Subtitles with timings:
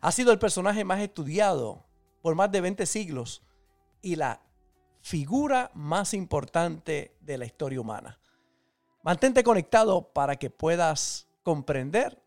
[0.00, 1.84] Ha sido el personaje más estudiado
[2.22, 3.42] por más de 20 siglos
[4.00, 4.40] y la
[5.00, 8.18] figura más importante de la historia humana.
[9.02, 12.22] Mantente conectado para que puedas comprender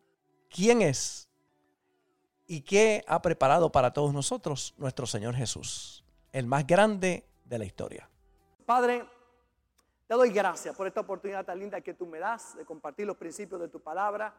[0.49, 1.29] quién es
[2.47, 7.65] y qué ha preparado para todos nosotros nuestro Señor Jesús, el más grande de la
[7.65, 8.09] historia.
[8.65, 9.05] Padre,
[10.07, 13.17] te doy gracias por esta oportunidad tan linda que tú me das de compartir los
[13.17, 14.35] principios de tu palabra.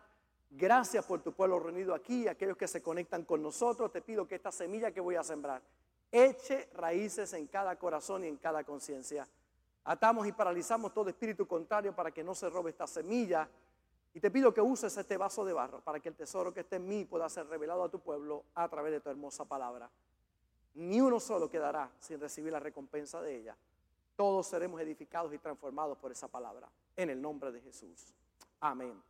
[0.50, 3.92] Gracias por tu pueblo reunido aquí, aquellos que se conectan con nosotros.
[3.92, 5.62] Te pido que esta semilla que voy a sembrar
[6.10, 9.26] eche raíces en cada corazón y en cada conciencia.
[9.84, 13.48] Atamos y paralizamos todo espíritu contrario para que no se robe esta semilla.
[14.14, 16.76] Y te pido que uses este vaso de barro para que el tesoro que esté
[16.76, 19.90] en mí pueda ser revelado a tu pueblo a través de tu hermosa palabra.
[20.74, 23.56] Ni uno solo quedará sin recibir la recompensa de ella.
[24.16, 26.68] Todos seremos edificados y transformados por esa palabra.
[26.96, 28.14] En el nombre de Jesús.
[28.60, 29.00] Amén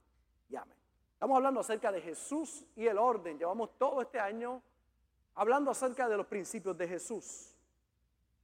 [0.48, 0.85] y amén.
[1.16, 3.38] Estamos hablando acerca de Jesús y el orden.
[3.38, 4.60] Llevamos todo este año
[5.34, 7.54] hablando acerca de los principios de Jesús.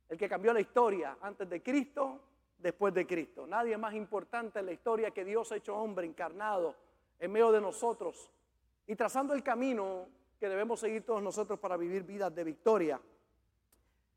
[0.09, 2.19] El que cambió la historia antes de Cristo,
[2.56, 3.47] después de Cristo.
[3.47, 6.75] Nadie más importante en la historia que Dios ha hecho hombre encarnado
[7.19, 8.31] en medio de nosotros
[8.86, 10.07] y trazando el camino
[10.41, 12.98] que debemos seguir todos nosotros para vivir vidas de victoria.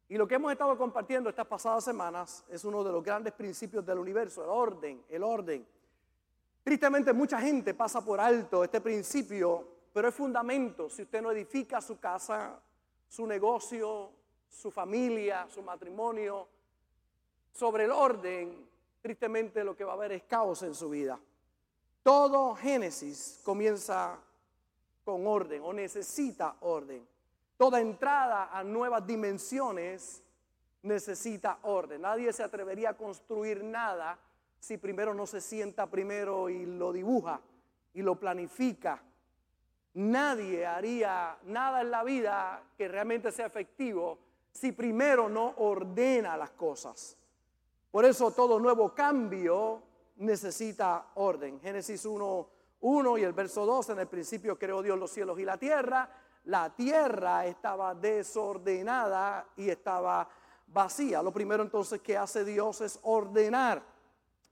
[0.07, 3.85] Y lo que hemos estado compartiendo estas pasadas semanas es uno de los grandes principios
[3.85, 5.67] del universo, el orden, el orden.
[6.65, 10.89] Tristemente mucha gente pasa por alto este principio, pero es fundamento.
[10.89, 12.59] Si usted no edifica su casa,
[13.07, 14.09] su negocio,
[14.49, 16.47] su familia, su matrimonio,
[17.51, 18.67] sobre el orden,
[18.99, 21.19] tristemente lo que va a haber es caos en su vida.
[22.01, 24.17] Todo Génesis comienza
[25.03, 27.07] con orden o necesita orden.
[27.57, 30.23] Toda entrada a nuevas dimensiones
[30.81, 32.01] necesita orden.
[32.01, 34.17] Nadie se atrevería a construir nada
[34.65, 37.39] si primero no se sienta primero y lo dibuja
[37.93, 38.99] y lo planifica.
[39.93, 44.17] Nadie haría nada en la vida que realmente sea efectivo
[44.51, 47.15] si primero no ordena las cosas.
[47.91, 49.83] Por eso todo nuevo cambio
[50.15, 51.59] necesita orden.
[51.59, 52.49] Génesis 1,
[52.81, 56.09] 1 y el verso 2, en el principio creó Dios los cielos y la tierra.
[56.45, 60.27] La tierra estaba desordenada y estaba
[60.65, 61.21] vacía.
[61.21, 63.94] Lo primero entonces que hace Dios es ordenar.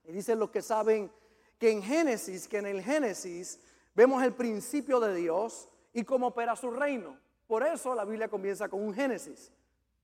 [0.04, 1.10] Y dicen los que saben
[1.58, 3.58] que en Génesis, que en el Génesis
[3.94, 7.18] vemos el principio de Dios y cómo opera su reino.
[7.46, 9.52] Por eso la Biblia comienza con un Génesis.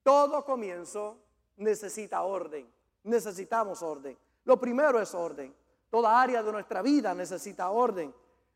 [0.03, 1.19] Todo comienzo
[1.57, 2.71] necesita orden.
[3.05, 4.17] Necesitamos orden.
[4.45, 5.55] Lo primero es orden.
[5.91, 8.15] Toda área de nuestra vida necesita orden.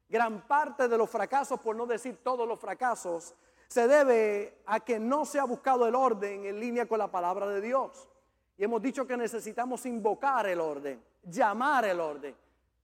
[0.08, 3.34] Gran parte de los fracasos, por no decir todos los fracasos,
[3.68, 7.48] se debe a que no se ha buscado el orden en línea con la palabra
[7.48, 8.08] de Dios.
[8.56, 12.36] Y hemos dicho que necesitamos invocar el orden llamar el orden.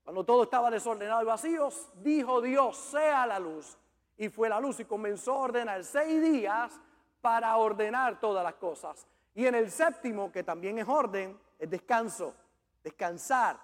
[0.05, 1.69] Cuando todo estaba desordenado y vacío,
[2.03, 3.77] dijo Dios, sea la luz.
[4.17, 6.81] Y fue la luz y comenzó a ordenar seis días
[7.21, 9.07] para ordenar todas las cosas.
[9.35, 12.35] Y en el séptimo, que también es orden, es descanso,
[12.83, 13.59] descansar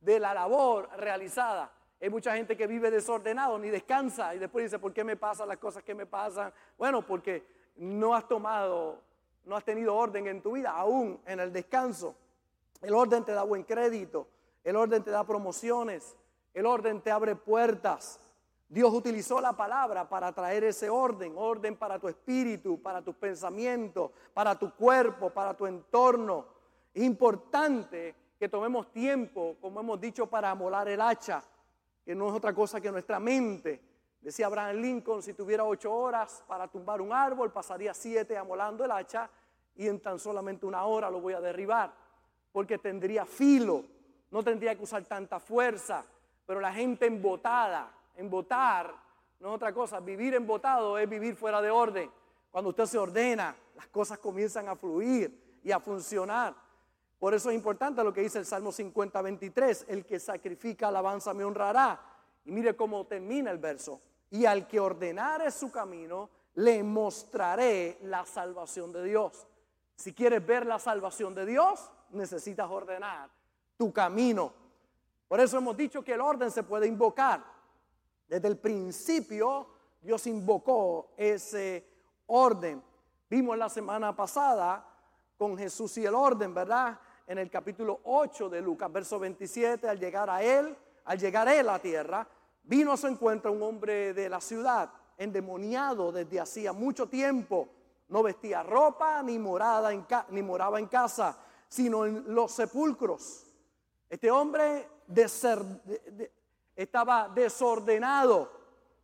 [0.00, 1.72] de la labor realizada.
[2.00, 5.48] Hay mucha gente que vive desordenado, ni descansa y después dice, ¿por qué me pasan
[5.48, 6.52] las cosas que me pasan?
[6.76, 7.44] Bueno, porque
[7.76, 9.00] no has tomado,
[9.44, 12.14] no has tenido orden en tu vida, aún en el descanso.
[12.80, 14.28] El orden te da buen crédito,
[14.62, 16.16] el orden te da promociones,
[16.54, 18.20] el orden te abre puertas.
[18.68, 24.10] Dios utilizó la palabra para traer ese orden, orden para tu espíritu, para tus pensamientos,
[24.34, 26.46] para tu cuerpo, para tu entorno.
[26.94, 31.42] Es importante que tomemos tiempo, como hemos dicho, para amolar el hacha,
[32.04, 33.80] que no es otra cosa que nuestra mente.
[34.20, 38.90] Decía Abraham Lincoln, si tuviera ocho horas para tumbar un árbol, pasaría siete amolando el
[38.90, 39.30] hacha
[39.74, 42.07] y en tan solamente una hora lo voy a derribar
[42.52, 43.84] porque tendría filo,
[44.30, 46.04] no tendría que usar tanta fuerza.
[46.46, 48.94] Pero la gente embotada, embotar,
[49.40, 52.10] no es otra cosa, vivir embotado es vivir fuera de orden.
[52.50, 56.54] Cuando usted se ordena, las cosas comienzan a fluir y a funcionar.
[57.18, 61.34] Por eso es importante lo que dice el Salmo 50, 23, el que sacrifica alabanza
[61.34, 62.00] me honrará.
[62.44, 64.00] Y mire cómo termina el verso.
[64.30, 69.46] Y al que ordenare su camino, le mostraré la salvación de Dios.
[69.96, 73.30] Si quieres ver la salvación de Dios, necesitas ordenar
[73.76, 74.52] tu camino.
[75.28, 77.44] Por eso hemos dicho que el orden se puede invocar.
[78.26, 79.68] Desde el principio
[80.00, 81.86] Dios invocó ese
[82.26, 82.82] orden.
[83.28, 84.84] Vimos la semana pasada
[85.36, 86.98] con Jesús y el orden, ¿verdad?
[87.26, 91.68] En el capítulo 8 de Lucas, verso 27, al llegar a él, al llegar él
[91.68, 92.26] a la tierra,
[92.62, 97.68] vino a su encuentro un hombre de la ciudad, endemoniado desde hacía mucho tiempo.
[98.08, 101.38] No vestía ropa ni, morada en ni moraba en casa,
[101.68, 103.46] sino en los sepulcros.
[104.08, 104.88] Este hombre
[106.74, 108.50] estaba desordenado.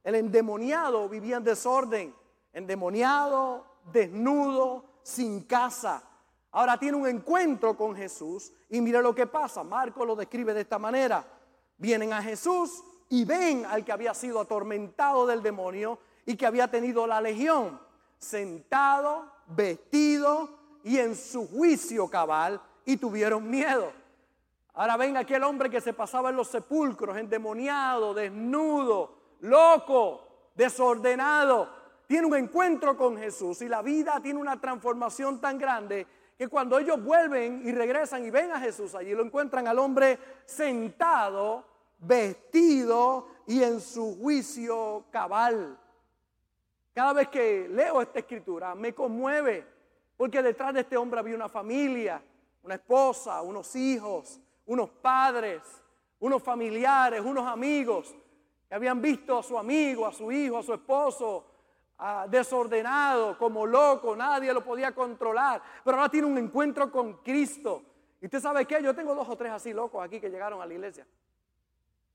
[0.03, 2.15] El endemoniado vivía en desorden.
[2.53, 6.03] Endemoniado, desnudo, sin casa.
[6.53, 9.65] Ahora tiene un encuentro con Jesús y mire lo que pasa.
[9.65, 11.25] Marco lo describe de esta manera.
[11.77, 16.71] Vienen a Jesús y ven al que había sido atormentado del demonio y que había
[16.71, 17.81] tenido la legión,
[18.19, 23.93] sentado, vestido y en su juicio cabal y tuvieron miedo.
[24.75, 31.69] Ahora ven aquel hombre que se pasaba en los sepulcros, endemoniado, desnudo, loco, desordenado.
[32.07, 36.79] Tiene un encuentro con Jesús y la vida tiene una transformación tan grande que cuando
[36.79, 41.65] ellos vuelven y regresan y ven a Jesús allí, lo encuentran al hombre sentado,
[41.99, 45.79] vestido y en su juicio cabal.
[46.93, 49.74] Cada vez que leo esta escritura me conmueve,
[50.17, 52.23] porque detrás de este hombre había una familia,
[52.63, 55.63] una esposa, unos hijos, unos padres,
[56.21, 58.15] unos familiares, unos amigos
[58.69, 61.47] que habían visto a su amigo, a su hijo, a su esposo
[62.29, 67.83] desordenado, como loco, nadie lo podía controlar, pero ahora tiene un encuentro con Cristo.
[68.21, 70.67] Y usted sabe qué, yo tengo dos o tres así locos aquí que llegaron a
[70.67, 71.07] la iglesia.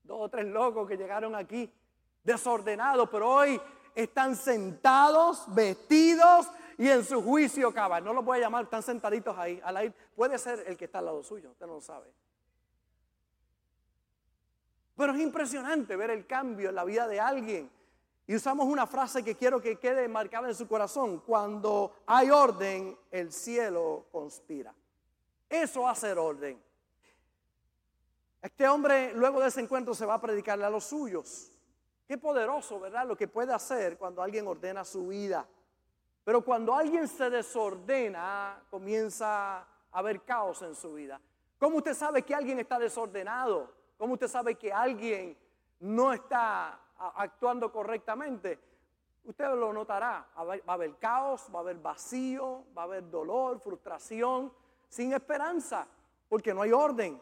[0.02, 1.72] Dos o tres locos que llegaron aquí,
[2.22, 3.60] desordenados, pero hoy
[3.94, 6.48] están sentados, vestidos
[6.80, 8.02] y en su juicio cabal.
[8.02, 9.62] No lo voy a llamar, están sentaditos ahí.
[10.16, 12.10] puede ser el que está al lado suyo, usted no lo sabe.
[14.96, 17.70] Pero es impresionante ver el cambio en la vida de alguien
[18.26, 21.18] y usamos una frase que quiero que quede marcada en su corazón.
[21.20, 24.74] Cuando hay orden, el cielo conspira.
[25.50, 26.58] Eso hace orden.
[28.40, 31.52] Este hombre luego de ese encuentro se va a predicarle a los suyos.
[32.08, 33.06] Qué poderoso, ¿verdad?
[33.06, 35.46] Lo que puede hacer cuando alguien ordena su vida.
[36.30, 41.20] Pero cuando alguien se desordena, comienza a haber caos en su vida.
[41.58, 43.68] ¿Cómo usted sabe que alguien está desordenado?
[43.98, 45.36] ¿Cómo usted sabe que alguien
[45.80, 46.78] no está
[47.16, 48.60] actuando correctamente,
[49.24, 50.24] usted lo notará.
[50.38, 54.52] Va a haber caos, va a haber vacío, va a haber dolor, frustración,
[54.88, 55.84] sin esperanza,
[56.28, 57.20] porque no hay orden.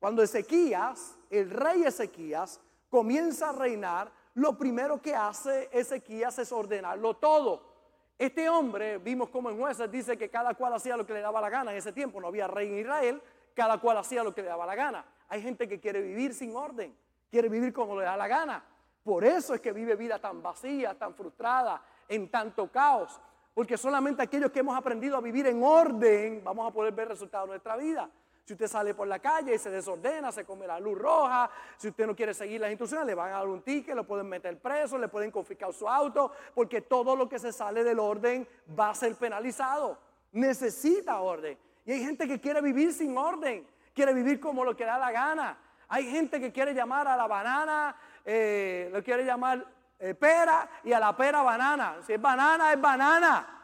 [0.00, 2.58] Cuando Ezequías, el rey Ezequías,
[2.88, 7.75] comienza a reinar, lo primero que hace Ezequías es ordenarlo todo.
[8.18, 11.40] Este hombre, vimos como en jueces dice que cada cual hacía lo que le daba
[11.40, 11.70] la gana.
[11.72, 13.22] En ese tiempo no había rey en Israel,
[13.54, 15.04] cada cual hacía lo que le daba la gana.
[15.28, 16.96] Hay gente que quiere vivir sin orden,
[17.30, 18.64] quiere vivir como le da la gana.
[19.04, 23.20] Por eso es que vive vida tan vacía, tan frustrada, en tanto caos.
[23.52, 27.46] Porque solamente aquellos que hemos aprendido a vivir en orden vamos a poder ver resultados
[27.46, 28.10] de nuestra vida.
[28.46, 31.88] Si usted sale por la calle y se desordena, se come la luz roja, si
[31.88, 34.58] usted no quiere seguir las instrucciones, le van a dar un ticket, lo pueden meter
[34.58, 38.48] preso, le pueden confiscar su auto, porque todo lo que se sale del orden
[38.78, 39.98] va a ser penalizado.
[40.32, 41.58] Necesita orden.
[41.84, 45.10] Y hay gente que quiere vivir sin orden, quiere vivir como lo que da la
[45.10, 45.58] gana.
[45.88, 47.96] Hay gente que quiere llamar a la banana
[48.28, 49.64] eh, lo quiere llamar
[50.00, 51.98] eh, pera y a la pera banana.
[52.04, 53.55] Si es banana, es banana.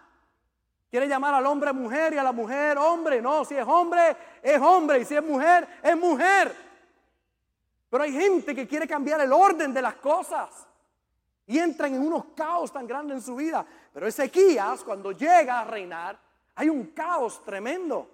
[0.93, 3.23] Quiere llamar al hombre mujer y a la mujer hombre.
[3.23, 5.01] No, si es hombre, es hombre.
[5.01, 6.55] Y si es mujer, es mujer.
[7.89, 10.51] Pero hay gente que quiere cambiar el orden de las cosas.
[11.47, 13.65] Y entran en unos caos tan grandes en su vida.
[13.91, 16.19] Pero Ezequías, cuando llega a reinar,
[16.57, 18.11] hay un caos tremendo.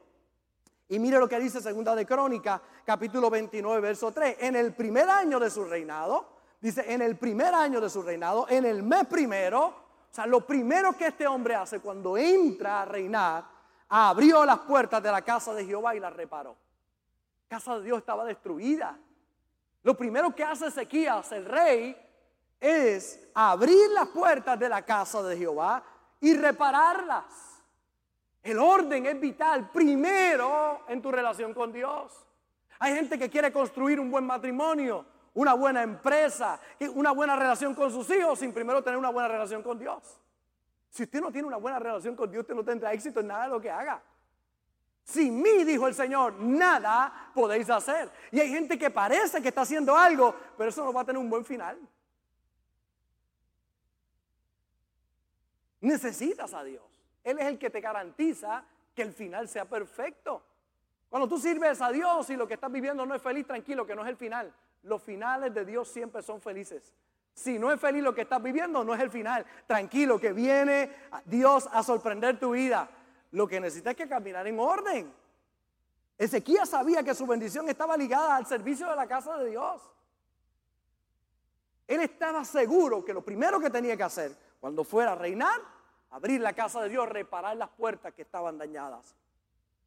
[0.88, 4.36] Y mire lo que dice Segunda de Crónica, capítulo 29, verso 3.
[4.38, 8.46] En el primer año de su reinado, Dice, en el primer año de su reinado,
[8.48, 9.87] en el mes primero,
[10.26, 13.44] lo primero que este hombre hace cuando entra a reinar,
[13.88, 16.56] abrió las puertas de la casa de Jehová y la reparó.
[17.48, 18.98] La casa de Dios estaba destruida.
[19.82, 21.96] Lo primero que hace Ezequías, el rey,
[22.60, 25.82] es abrir las puertas de la casa de Jehová
[26.20, 27.62] y repararlas.
[28.42, 32.12] El orden es vital primero en tu relación con Dios.
[32.78, 35.04] Hay gente que quiere construir un buen matrimonio,
[35.38, 36.58] una buena empresa,
[36.94, 40.02] una buena relación con sus hijos sin primero tener una buena relación con Dios.
[40.90, 43.44] Si usted no tiene una buena relación con Dios, usted no tendrá éxito en nada
[43.44, 44.02] de lo que haga.
[45.04, 48.10] Sin mí, dijo el Señor, nada podéis hacer.
[48.32, 51.22] Y hay gente que parece que está haciendo algo, pero eso no va a tener
[51.22, 51.78] un buen final.
[55.82, 56.82] Necesitas a Dios.
[57.22, 60.42] Él es el que te garantiza que el final sea perfecto.
[61.08, 63.94] Cuando tú sirves a Dios y lo que estás viviendo no es feliz, tranquilo, que
[63.94, 64.52] no es el final.
[64.82, 66.92] Los finales de Dios siempre son felices.
[67.34, 69.46] Si no es feliz lo que estás viviendo, no es el final.
[69.66, 70.90] Tranquilo, que viene
[71.24, 72.88] Dios a sorprender tu vida.
[73.30, 75.12] Lo que necesitas es que caminar en orden.
[76.16, 79.80] Ezequías sabía que su bendición estaba ligada al servicio de la casa de Dios.
[81.86, 85.60] Él estaba seguro que lo primero que tenía que hacer cuando fuera a reinar,
[86.10, 89.14] abrir la casa de Dios, reparar las puertas que estaban dañadas.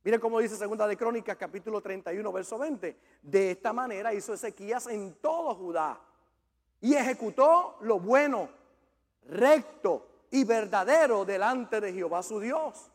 [0.03, 2.97] Mire cómo dice Segunda de Crónicas, capítulo 31, verso 20.
[3.21, 5.99] De esta manera hizo Ezequías en todo Judá
[6.79, 8.49] y ejecutó lo bueno,
[9.27, 12.89] recto y verdadero delante de Jehová su Dios.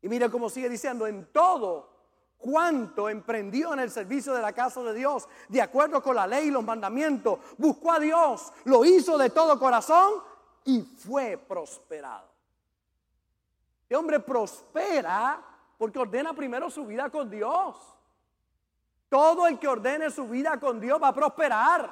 [0.00, 1.90] Y mire cómo sigue diciendo, en todo
[2.38, 6.48] cuanto emprendió en el servicio de la casa de Dios, de acuerdo con la ley
[6.48, 10.14] y los mandamientos, buscó a Dios, lo hizo de todo corazón
[10.64, 12.30] y fue prosperado.
[13.82, 15.49] Este hombre prospera
[15.80, 17.74] porque ordena primero su vida con Dios.
[19.08, 21.90] Todo el que ordene su vida con Dios va a prosperar.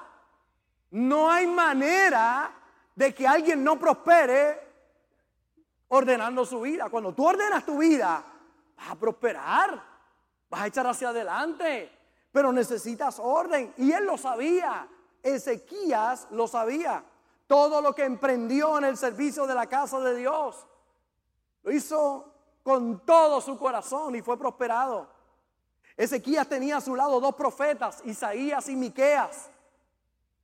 [0.91, 2.55] No hay manera
[2.95, 4.61] de que alguien no prospere
[5.89, 6.91] ordenando su vida.
[6.91, 8.23] Cuando tú ordenas tu vida,
[8.77, 9.83] vas a prosperar,
[10.51, 11.91] vas a echar hacia adelante,
[12.31, 13.73] pero necesitas orden.
[13.79, 14.87] Y él lo sabía,
[15.23, 17.03] Ezequías lo sabía.
[17.47, 20.67] Todo lo que emprendió en el servicio de la casa de Dios,
[21.63, 22.35] lo hizo
[22.69, 25.09] con todo su corazón y fue prosperado.
[25.97, 29.49] Ezequías tenía a su lado dos profetas, Isaías y Miqueas.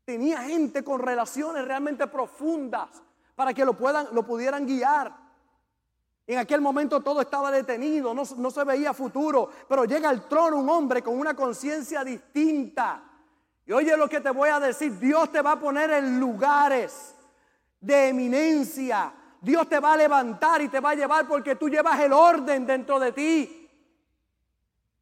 [0.06, 2.88] Tenía gente con relaciones realmente profundas
[3.34, 5.14] para que lo, puedan, lo pudieran guiar.
[6.26, 10.56] En aquel momento todo estaba detenido, no, no se veía futuro, pero llega al trono
[10.56, 13.02] un hombre con una conciencia distinta.
[13.66, 17.14] Y oye lo que te voy a decir, Dios te va a poner en lugares
[17.80, 19.12] de eminencia.
[19.44, 22.66] Dios te va a levantar y te va a llevar porque tú llevas el orden
[22.66, 23.68] dentro de ti.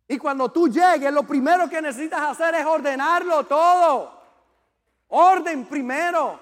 [0.08, 4.20] Y cuando tú llegues, lo primero que necesitas hacer es ordenarlo todo.
[5.08, 6.40] Orden primero.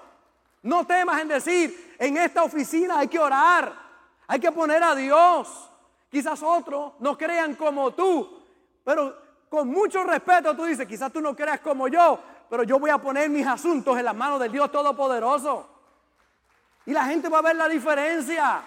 [0.63, 3.71] No temas en decir, en esta oficina hay que orar.
[4.27, 5.69] Hay que poner a Dios.
[6.09, 8.41] Quizás otros no crean como tú,
[8.83, 9.15] pero
[9.47, 12.97] con mucho respeto tú dices, quizás tú no creas como yo, pero yo voy a
[12.97, 15.70] poner mis asuntos en las manos del Dios Todopoderoso.
[16.85, 18.61] Y la gente va a ver la diferencia.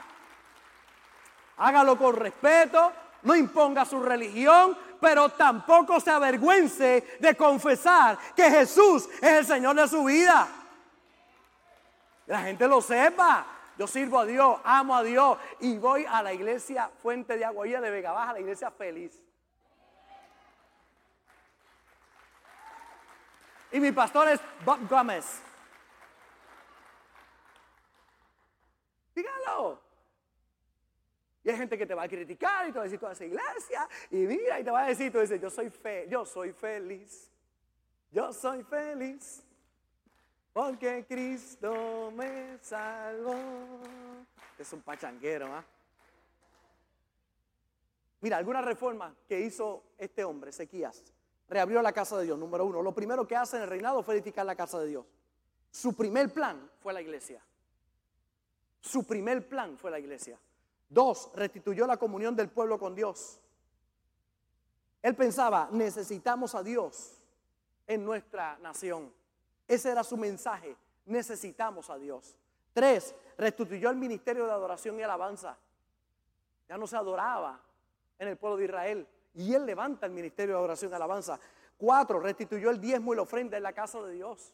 [1.57, 2.93] Hágalo con respeto,
[3.23, 9.77] no imponga su religión, pero tampoco se avergüence de confesar que Jesús es el Señor
[9.77, 10.49] de su vida.
[12.27, 13.47] La gente lo sepa.
[13.77, 17.67] Yo sirvo a Dios, amo a Dios y voy a la iglesia Fuente de Agua
[17.67, 19.21] de Vega Baja, la iglesia feliz.
[23.73, 25.44] Y mi pastor es Bob Gómez.
[29.15, 29.81] Dígalo.
[31.45, 33.25] Y hay gente que te va a criticar y te va a decir, tú esa
[33.25, 33.87] iglesia.
[34.11, 37.31] Y mira, y te va a decir, tú dices, yo soy fe, yo soy feliz.
[38.11, 39.43] Yo soy feliz.
[40.55, 43.35] Porque Cristo me salvó.
[44.59, 45.65] Es un pachanguero, ¿ah?
[48.21, 51.13] Mira, alguna reforma que hizo este hombre, Ezequías,
[51.47, 52.39] reabrió la casa de Dios.
[52.39, 55.05] Número uno, lo primero que hace en el reinado fue edificar la casa de Dios.
[55.71, 57.43] Su primer plan fue la iglesia.
[58.85, 60.39] Su primer plan fue la iglesia.
[60.91, 63.41] Dos, restituyó la comunión del pueblo con Dios.
[65.03, 67.15] Él pensaba, necesitamos a Dios
[67.87, 69.11] en nuestra nación.
[69.67, 70.77] Ese era su mensaje.
[71.07, 72.37] Necesitamos a Dios.
[72.75, 75.57] Tres, restituyó el ministerio de adoración y alabanza.
[76.69, 77.59] Ya no se adoraba
[78.19, 79.09] en el pueblo de Israel.
[79.33, 81.41] Y él levanta el ministerio de adoración y alabanza.
[81.79, 84.53] Cuatro, restituyó el diezmo y la ofrenda en la casa de Dios.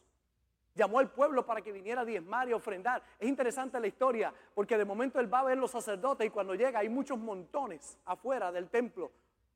[0.75, 3.03] Llamó al pueblo para que viniera a diezmar y ofrendar.
[3.19, 6.55] Es interesante la historia, porque de momento él va a ver los sacerdotes y cuando
[6.55, 9.11] llega hay muchos montones afuera del templo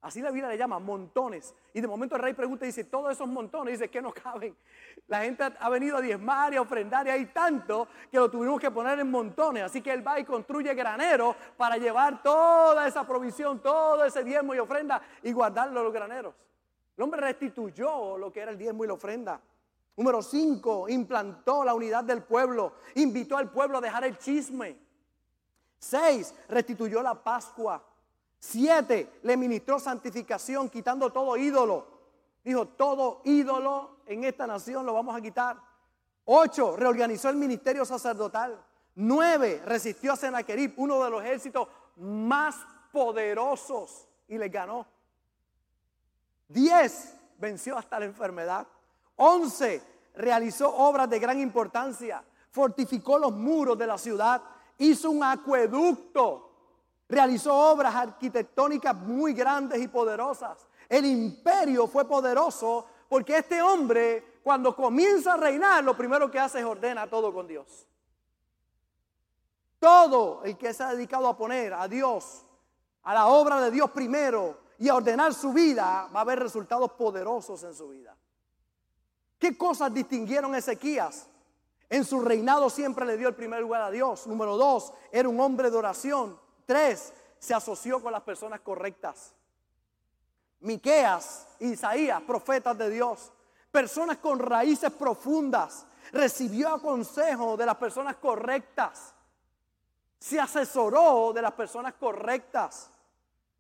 [0.06, 1.56] Así la Biblia le llama montones.
[1.74, 4.56] Y de momento el rey pregunta y dice, todos esos montones, dice que no caben.
[5.08, 8.62] La gente ha venido a diezmar y a ofrendar y hay tanto que lo tuvimos
[8.62, 9.64] que poner en montones.
[9.64, 14.54] Así que él va y construye graneros para llevar toda esa provisión, todo ese diezmo
[14.54, 16.36] y ofrenda y guardarlo en los graneros.
[16.96, 19.42] El hombre restituyó lo que era el diezmo y la ofrenda.
[19.98, 24.78] Número 5, implantó la unidad del pueblo, invitó al pueblo a dejar el chisme.
[25.80, 27.84] 6, restituyó la Pascua.
[28.38, 31.88] Siete, le ministró santificación, quitando todo ídolo.
[32.44, 35.58] Dijo, todo ídolo en esta nación lo vamos a quitar.
[36.26, 38.64] Ocho, reorganizó el ministerio sacerdotal.
[38.96, 42.56] Nueve, resistió a Sennacherib, uno de los ejércitos más
[42.92, 44.86] poderosos, y le ganó.
[46.48, 48.68] Diez, venció hasta la enfermedad.
[49.18, 49.82] Once,
[50.16, 52.24] realizó obras de gran importancia.
[52.52, 54.42] Fortificó los muros de la ciudad.
[54.78, 56.46] Hizo un acueducto
[57.08, 60.68] Realizó obras arquitectónicas muy grandes y poderosas.
[60.90, 66.60] El imperio fue poderoso porque este hombre cuando comienza a reinar, lo primero que hace
[66.60, 67.88] es ordena todo con Dios.
[69.80, 72.44] Todo el que se ha dedicado a poner a Dios,
[73.04, 76.92] a la obra de Dios primero y a ordenar su vida, va a haber resultados
[76.94, 78.16] poderosos en su vida.
[79.46, 81.28] ¿Qué cosas distinguieron Ezequías?
[81.88, 84.26] En su reinado siempre le dio el primer lugar a Dios.
[84.26, 86.40] Número dos, era un hombre de oración.
[86.66, 89.36] Tres, se asoció con las personas correctas.
[90.62, 93.32] Miqueas, Isaías, profetas de Dios,
[93.70, 99.14] personas con raíces profundas, recibió consejo de las personas correctas,
[100.18, 102.90] se asesoró de las personas correctas.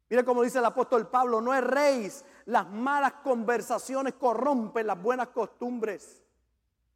[0.10, 2.12] Mire como dice el apóstol Pablo, no es rey,
[2.46, 6.22] las malas conversaciones corrompen las buenas costumbres.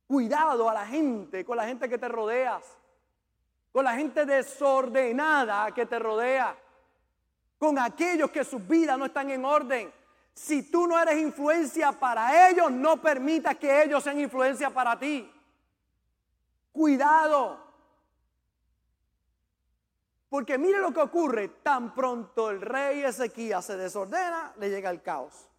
[0.08, 2.64] Cuidado a la gente, con la gente que te rodeas,
[3.72, 6.56] con la gente desordenada que te rodea
[7.60, 9.94] con aquellos que sus vidas no están en orden.
[10.34, 15.30] Si tú no eres influencia para ellos, no permitas que ellos sean influencia para ti.
[16.72, 17.69] Cuidado.
[20.30, 25.02] Porque mire lo que ocurre, tan pronto el rey Ezequías se desordena, le llega el
[25.02, 25.50] caos.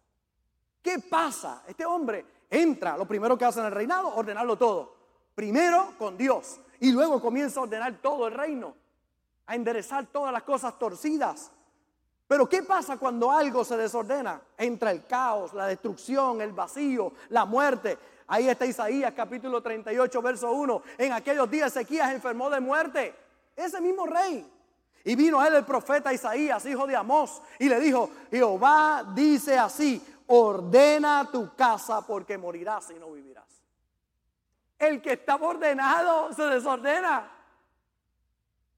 [0.81, 1.63] ¿Qué pasa?
[1.67, 4.95] Este hombre entra, lo primero que hace en el reinado, ordenarlo todo.
[5.35, 8.73] Primero con Dios y luego comienza a ordenar todo el reino,
[9.45, 11.51] a enderezar todas las cosas torcidas.
[12.27, 14.41] Pero ¿qué pasa cuando algo se desordena?
[14.57, 17.97] Entra el caos, la destrucción, el vacío, la muerte.
[18.27, 20.81] Ahí está Isaías capítulo 38, verso 1.
[20.97, 23.13] En aquellos días Ezequías enfermó de muerte.
[23.53, 24.49] Ese mismo rey.
[25.03, 29.57] Y vino a él el profeta Isaías, hijo de Amós, y le dijo, Jehová dice
[29.57, 33.47] así, ordena tu casa porque morirás y no vivirás.
[34.77, 37.29] El que estaba ordenado se desordena.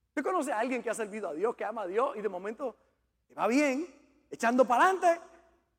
[0.09, 2.29] ¿Usted conoce a alguien que ha servido a Dios, que ama a Dios y de
[2.29, 2.75] momento
[3.37, 3.87] va bien,
[4.29, 5.21] echando para adelante,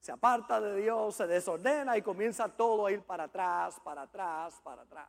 [0.01, 4.61] se aparta de Dios, se desordena y comienza todo a ir para atrás, para atrás,
[4.63, 5.09] para atrás.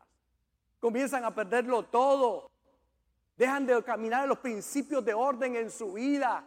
[0.80, 2.50] Comienzan a perderlo todo.
[3.36, 6.44] Dejan de caminar los principios de orden en su vida.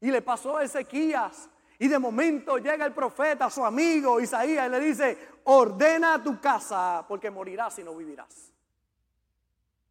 [0.00, 1.48] Y le pasó a Ezequías.
[1.78, 7.04] Y de momento llega el profeta, su amigo Isaías, y le dice, ordena tu casa
[7.08, 8.52] porque morirás y no vivirás.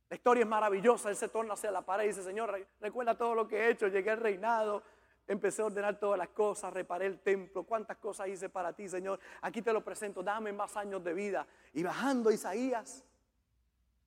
[0.09, 1.09] La historia es maravillosa.
[1.09, 3.87] Él se torna hacia la pared y dice, Señor, recuerda todo lo que he hecho.
[3.87, 4.83] Llegué al reinado,
[5.27, 7.63] empecé a ordenar todas las cosas, reparé el templo.
[7.63, 9.19] ¿Cuántas cosas hice para ti, Señor?
[9.41, 11.45] Aquí te lo presento, dame más años de vida.
[11.73, 13.03] Y bajando Isaías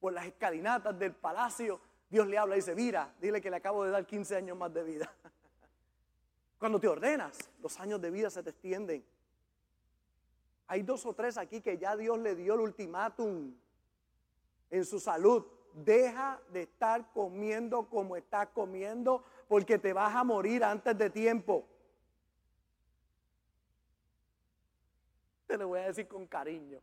[0.01, 3.85] por las escalinatas del palacio, Dios le habla y dice, mira, dile que le acabo
[3.85, 5.13] de dar 15 años más de vida.
[6.59, 9.05] Cuando te ordenas, los años de vida se te extienden.
[10.69, 13.55] Hay dos o tres aquí que ya Dios le dio el ultimátum
[14.71, 15.45] en su salud.
[15.75, 21.69] Deja de estar comiendo como estás comiendo porque te vas a morir antes de tiempo.
[25.47, 26.81] Te lo voy a decir con cariño.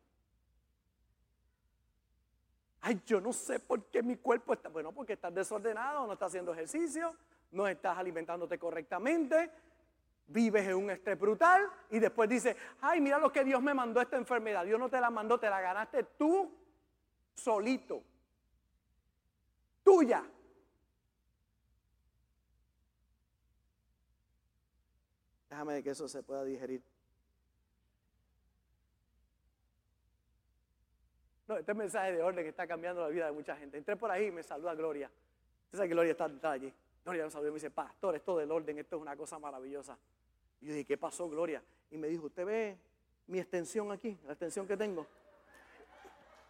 [2.85, 6.27] Ay, yo no sé por qué mi cuerpo está, bueno, porque estás desordenado, no estás
[6.27, 7.15] haciendo ejercicio,
[7.51, 9.49] no estás alimentándote correctamente,
[10.27, 14.01] vives en un estrés brutal y después dices, ay, mira lo que Dios me mandó
[14.01, 14.65] esta enfermedad.
[14.65, 16.53] Dios no te la mandó, te la ganaste tú
[17.33, 18.03] solito
[19.81, 20.25] tuya.
[25.49, 26.83] Déjame que eso se pueda digerir.
[31.47, 33.77] No, este mensaje de orden que está cambiando la vida de mucha gente.
[33.77, 35.10] Entré por ahí y me saluda Gloria.
[35.71, 36.73] Esa Gloria está, está allí.
[37.03, 39.97] Gloria me saludó y me dice, pastor, esto del orden, esto es una cosa maravillosa.
[40.62, 41.62] Y yo dije, ¿qué pasó, Gloria?
[41.91, 42.77] Y me dijo, ¿usted ve
[43.27, 44.17] mi extensión aquí?
[44.25, 45.06] La extensión que tengo.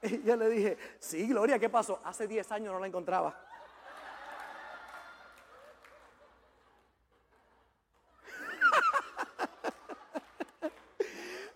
[0.03, 2.01] Y yo le dije, sí, Gloria, ¿qué pasó?
[2.03, 3.39] Hace 10 años no la encontraba.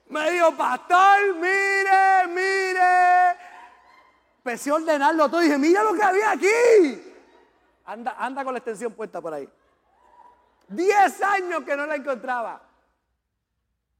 [0.07, 2.06] Me dijo, pastor, mire.
[4.47, 6.47] Empecé a ordenarlo todo y dije, mira lo que había aquí.
[7.83, 9.49] Anda, anda con la extensión puesta por ahí.
[10.69, 12.61] 10 años que no la encontraba.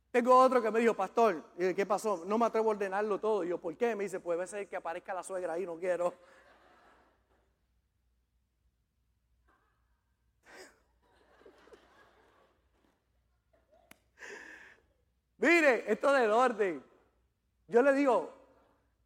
[0.10, 2.24] Tengo otro que me dijo, pastor, ¿qué pasó?
[2.26, 3.44] No me atrevo a ordenarlo todo.
[3.44, 3.94] Y yo, ¿por qué?
[3.94, 6.14] Me dice, pues a ser que aparezca la suegra ahí, no quiero.
[15.40, 16.82] Mire, esto del orden.
[17.68, 18.32] Yo le digo,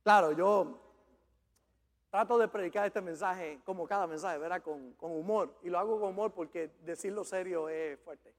[0.04, 0.81] claro, yo
[2.12, 4.62] trato de predicar este mensaje como cada mensaje, ¿verdad?
[4.62, 5.58] Con, con humor.
[5.64, 8.32] Y lo hago con humor porque decirlo serio es fuerte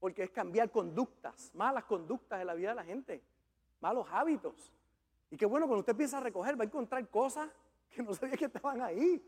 [0.00, 3.22] porque es cambiar conductas, malas conductas en la vida de la gente,
[3.80, 4.72] malos hábitos.
[5.30, 7.50] Y qué bueno, cuando usted empieza a recoger, va a encontrar cosas
[7.90, 9.22] que no sabía que estaban ahí.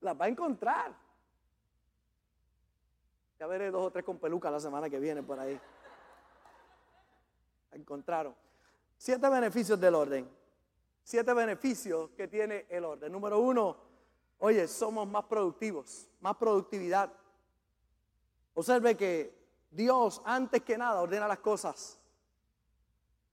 [0.00, 0.94] Las va a encontrar.
[3.38, 5.60] Ya veré dos o tres con peluca la semana que viene por ahí.
[7.70, 8.34] La encontraron.
[8.96, 10.37] Siete beneficios del orden.
[11.08, 13.10] Siete beneficios que tiene el orden.
[13.10, 13.78] Número uno,
[14.40, 17.10] oye, somos más productivos, más productividad.
[18.52, 19.34] Observe que
[19.70, 21.98] Dios, antes que nada, ordena las cosas.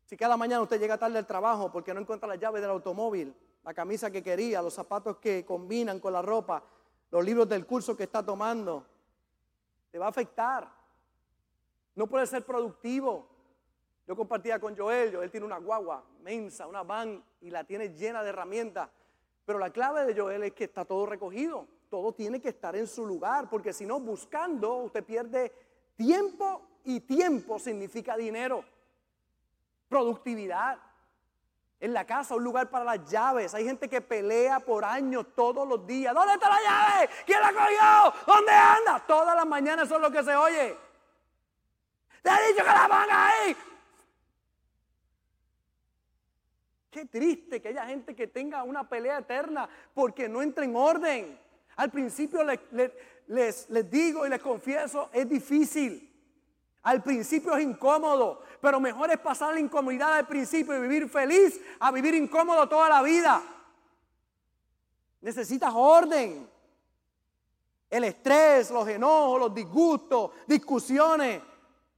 [0.05, 3.35] Si cada mañana usted llega tarde al trabajo porque no encuentra la llave del automóvil,
[3.65, 6.63] la camisa que quería, los zapatos que combinan con la ropa,
[7.11, 8.85] los libros del curso que está tomando,
[9.91, 10.71] te va a afectar.
[11.93, 13.34] No puede ser productivo.
[14.07, 18.21] Yo compartía con Joel, Joel tiene una guagua mensa, una van y la tiene llena
[18.23, 18.89] de herramientas.
[19.45, 21.67] Pero la clave de Joel es que está todo recogido.
[21.89, 25.51] Todo tiene que estar en su lugar, porque si no, buscando, usted pierde
[25.95, 28.63] tiempo y tiempo significa dinero,
[29.87, 30.77] productividad.
[31.79, 33.53] En la casa, un lugar para las llaves.
[33.53, 36.13] Hay gente que pelea por años todos los días.
[36.13, 37.09] ¿Dónde está la llave?
[37.25, 38.33] ¿Quién la cogió?
[38.33, 39.03] ¿Dónde anda?
[39.05, 40.77] Todas las mañanas es lo que se oye.
[42.23, 43.55] Te he dicho que la ponga ahí.
[46.95, 51.37] Qué triste que haya gente que tenga una pelea eterna porque no entra en orden.
[51.75, 52.57] Al principio les,
[53.27, 56.09] les, les digo y les confieso, es difícil.
[56.83, 61.59] Al principio es incómodo, pero mejor es pasar la incomodidad al principio y vivir feliz
[61.81, 63.43] a vivir incómodo toda la vida.
[65.19, 66.49] Necesitas orden.
[67.89, 71.41] El estrés, los enojos, los disgustos, discusiones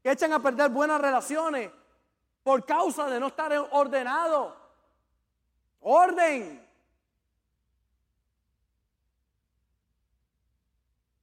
[0.02, 1.70] que echan a perder buenas relaciones
[2.42, 4.57] por causa de no estar ordenado.
[5.82, 6.68] Orden.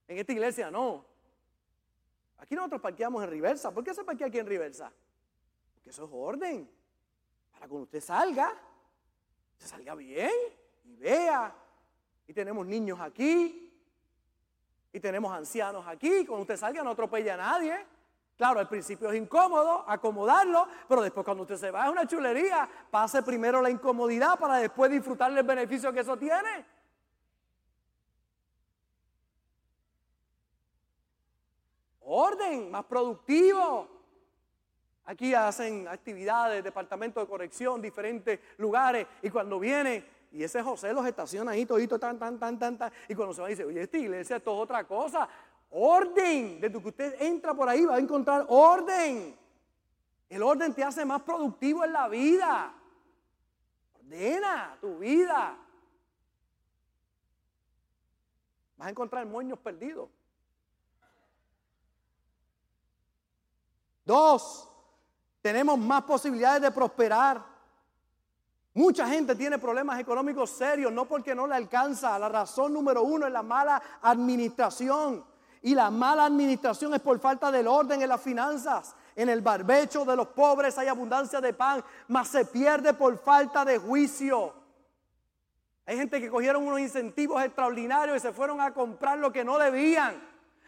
[0.09, 1.05] En esta iglesia no.
[2.39, 3.73] Aquí nosotros parqueamos en reversa.
[3.73, 4.93] ¿Por qué se parquea aquí en reversa?
[5.75, 6.71] Porque eso es orden.
[7.53, 8.53] Para cuando usted salga,
[9.57, 10.31] se salga bien
[10.85, 11.55] y vea.
[12.27, 13.73] Y tenemos niños aquí.
[14.93, 16.25] Y tenemos ancianos aquí.
[16.27, 17.94] Cuando usted salga no atropella a nadie.
[18.37, 22.69] Claro, al principio es incómodo acomodarlo, pero después cuando usted se va es una chulería.
[22.91, 26.75] Pase primero la incomodidad para después disfrutar del beneficio que eso tiene.
[32.05, 33.89] orden, más productivo.
[35.07, 39.07] Aquí hacen actividades, departamento de corrección, diferentes lugares.
[39.23, 42.93] Y cuando viene, y ese José los estaciona ahí todito, tan, tan, tan, tan, tan.
[43.09, 45.29] Y cuando se va, dice, oye, esta iglesia esto es otra cosa.
[45.77, 46.61] Orden.
[46.61, 49.37] Desde que usted entra por ahí va a encontrar orden.
[50.29, 52.73] El orden te hace más productivo en la vida.
[53.99, 55.59] Ordena tu vida.
[58.77, 60.09] Vas a encontrar moños perdidos.
[64.05, 64.69] Dos,
[65.43, 67.45] tenemos más posibilidades de prosperar.
[68.75, 72.17] Mucha gente tiene problemas económicos serios, no porque no le alcanza.
[72.17, 75.34] La razón número uno es la mala administración.
[75.65, 78.95] Y la mala administración es por falta del orden en las finanzas.
[79.17, 83.65] En el barbecho de los pobres hay abundancia de pan, mas se pierde por falta
[83.65, 84.53] de juicio.
[85.87, 89.57] Hay gente que cogieron unos incentivos extraordinarios y se fueron a comprar lo que no
[89.57, 90.23] debían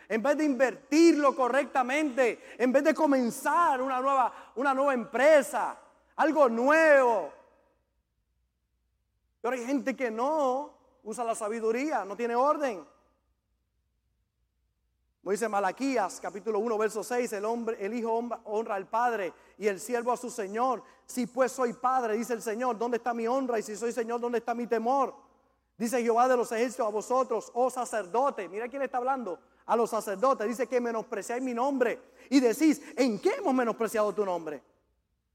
[0.08, 5.78] en vez de invertirlo correctamente, en vez de comenzar una nueva, una nueva empresa,
[6.16, 7.34] algo nuevo.
[9.42, 12.95] Pero hay gente que no usa la sabiduría, no tiene orden.
[15.32, 19.80] Dice Malaquías, capítulo 1, verso 6, el, hombre, el hijo honra al padre y el
[19.80, 20.84] siervo a su señor.
[21.04, 23.58] Si pues soy padre, dice el Señor, ¿dónde está mi honra?
[23.58, 25.14] Y si soy señor, ¿dónde está mi temor?
[25.76, 28.48] Dice Jehová de los ejércitos a vosotros, oh sacerdote.
[28.48, 32.00] Mira quién está hablando a los sacerdotes, dice que menospreciáis mi nombre.
[32.30, 34.62] Y decís, ¿en qué hemos menospreciado tu nombre?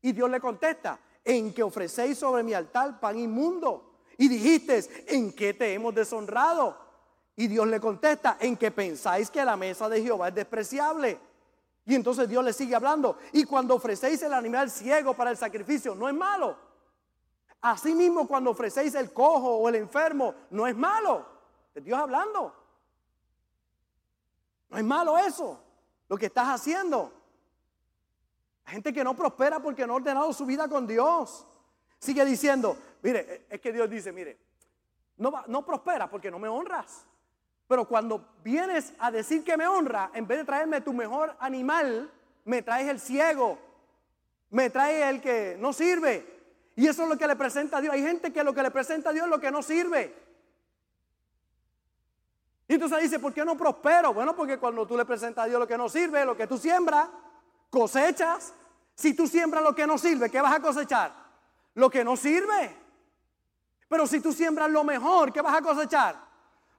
[0.02, 3.98] Y Dios le contesta, en que ofrecéis sobre mi altar pan inmundo.
[4.18, 6.91] Y dijiste, ¿en qué te hemos deshonrado?
[7.42, 11.20] Y Dios le contesta, en que pensáis que la mesa de Jehová es despreciable.
[11.88, 13.18] Y entonces Dios le sigue hablando.
[13.32, 16.56] Y cuando ofrecéis el animal ciego para el sacrificio, no es malo.
[17.62, 21.26] Asimismo, cuando ofrecéis el cojo o el enfermo, no es malo.
[21.74, 22.54] Es Dios hablando.
[24.70, 25.60] No es malo eso,
[26.10, 27.12] lo que estás haciendo.
[28.66, 31.44] Hay gente que no prospera porque no ha ordenado su vida con Dios.
[31.98, 34.38] Sigue diciendo, mire, es que Dios dice, mire,
[35.18, 37.08] no, no prospera porque no me honras.
[37.72, 42.12] Pero cuando vienes a decir que me honra, en vez de traerme tu mejor animal,
[42.44, 43.58] me traes el ciego,
[44.50, 46.42] me traes el que no sirve.
[46.76, 47.94] Y eso es lo que le presenta a Dios.
[47.94, 50.14] Hay gente que lo que le presenta a Dios es lo que no sirve.
[52.68, 54.14] Y entonces dice, ¿por qué no prospero?
[54.14, 56.58] Bueno, porque cuando tú le presentas a Dios lo que no sirve, lo que tú
[56.58, 57.08] siembras,
[57.70, 58.54] cosechas.
[58.96, 61.14] Si tú siembras lo que no sirve, ¿qué vas a cosechar?
[61.76, 62.76] Lo que no sirve.
[63.88, 66.31] Pero si tú siembras lo mejor, ¿qué vas a cosechar?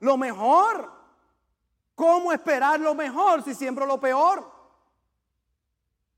[0.03, 0.91] Lo mejor.
[1.95, 4.51] ¿Cómo esperar lo mejor si siembro lo peor?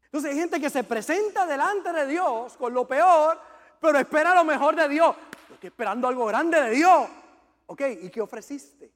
[0.04, 3.38] Entonces hay gente que se presenta delante de Dios con lo peor,
[3.80, 5.14] pero espera lo mejor de Dios.
[5.48, 7.08] Yo estoy esperando algo grande de Dios.
[7.66, 8.90] Ok, ¿y qué ofreciste?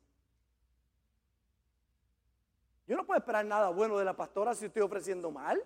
[2.87, 5.63] Yo no puedo esperar nada bueno de la pastora si estoy ofreciendo mal.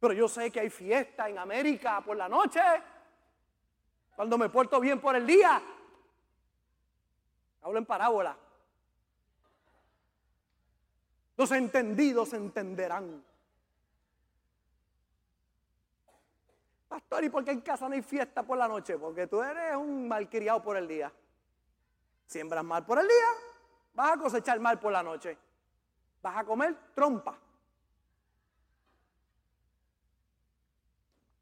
[0.00, 2.60] Pero yo sé que hay fiesta en América por la noche.
[4.16, 5.62] Cuando me porto bien por el día.
[7.64, 8.36] Hablo en parábola.
[11.36, 13.24] Los entendidos entenderán.
[16.88, 18.98] Pastor, ¿y por qué en casa no hay fiesta por la noche?
[18.98, 21.10] Porque tú eres un malcriado por el día.
[22.26, 23.26] Siembras mal por el día,
[23.94, 25.36] vas a cosechar mal por la noche.
[26.20, 27.38] Vas a comer trompa.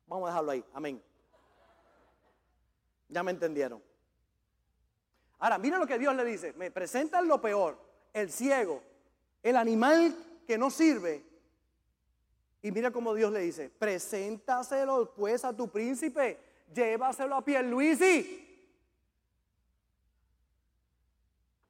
[0.07, 0.65] Vamos a dejarlo ahí.
[0.73, 1.03] Amén.
[3.09, 3.91] Ya me entendieron.
[5.42, 6.52] Ahora, mira lo que Dios le dice.
[6.52, 7.76] Me presentan lo peor.
[8.12, 8.81] El ciego,
[9.42, 10.14] el animal
[10.46, 11.20] que no sirve.
[12.62, 16.38] Y mira cómo Dios le dice, preséntaselo pues a tu príncipe,
[16.72, 18.48] llévaselo a Pierluisi.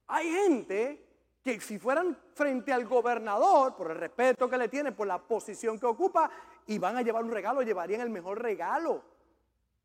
[0.08, 1.06] Hay gente
[1.42, 5.78] que si fueran frente al gobernador, por el respeto que le tiene, por la posición
[5.78, 6.30] que ocupa,
[6.66, 9.02] y van a llevar un regalo, llevarían el mejor regalo.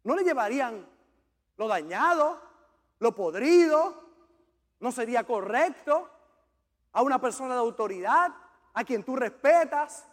[0.03, 0.85] No le llevarían
[1.55, 2.46] lo dañado,
[2.99, 4.03] lo podrido,
[4.79, 6.09] no sería correcto
[6.93, 8.33] a una persona de autoridad,
[8.73, 10.05] a quien tú respetas.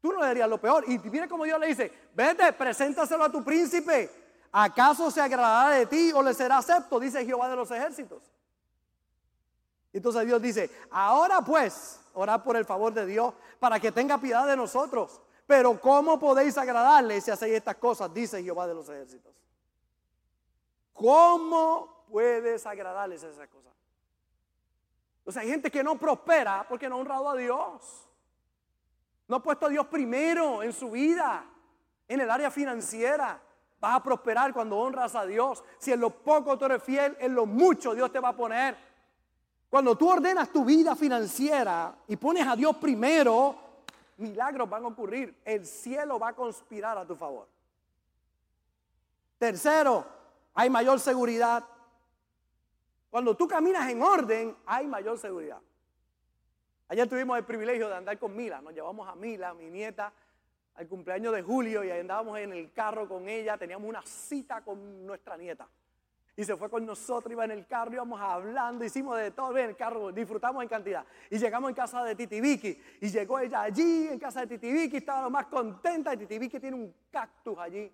[0.00, 0.84] Tú no le darías lo peor.
[0.86, 4.10] Y mire como Dios le dice, vete, preséntaselo a tu príncipe.
[4.52, 7.00] ¿Acaso se agradará de ti o le será acepto?
[7.00, 8.22] Dice Jehová de los ejércitos.
[9.92, 14.46] Entonces Dios dice, ahora pues, orad por el favor de Dios para que tenga piedad
[14.46, 15.20] de nosotros.
[15.46, 18.12] Pero ¿cómo podéis agradarle si hacéis estas cosas?
[18.12, 19.32] Dice Jehová de los ejércitos.
[20.92, 23.72] ¿Cómo puedes agradarles esas cosas?
[25.24, 28.08] O sea, hay gente que no prospera porque no ha honrado a Dios.
[29.26, 31.44] No ha puesto a Dios primero en su vida,
[32.06, 33.42] en el área financiera.
[33.80, 35.64] Vas a prosperar cuando honras a Dios.
[35.78, 38.76] Si en lo poco tú eres fiel, en lo mucho Dios te va a poner.
[39.68, 43.56] Cuando tú ordenas tu vida financiera y pones a Dios primero,
[44.18, 45.40] milagros van a ocurrir.
[45.44, 47.48] El cielo va a conspirar a tu favor.
[49.36, 50.06] Tercero,
[50.54, 51.73] hay mayor seguridad.
[53.14, 55.60] Cuando tú caminas en orden, hay mayor seguridad.
[56.88, 58.60] Ayer tuvimos el privilegio de andar con Mila.
[58.60, 60.12] Nos llevamos a Mila, mi nieta,
[60.74, 63.56] al cumpleaños de Julio y andábamos en el carro con ella.
[63.56, 65.68] Teníamos una cita con nuestra nieta.
[66.34, 69.70] Y se fue con nosotros, iba en el carro, íbamos hablando, hicimos de todo en
[69.70, 71.06] el carro, disfrutamos en cantidad.
[71.30, 72.76] Y llegamos en casa de Titi Vicky.
[73.00, 76.12] Y llegó ella allí, en casa de Titi Vicky, estaba lo más contenta.
[76.14, 77.92] Y Titi Vicky tiene un cactus allí.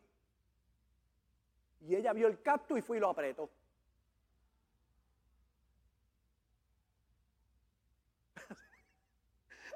[1.83, 3.51] Y ella vio el cactus y fue y lo apretó.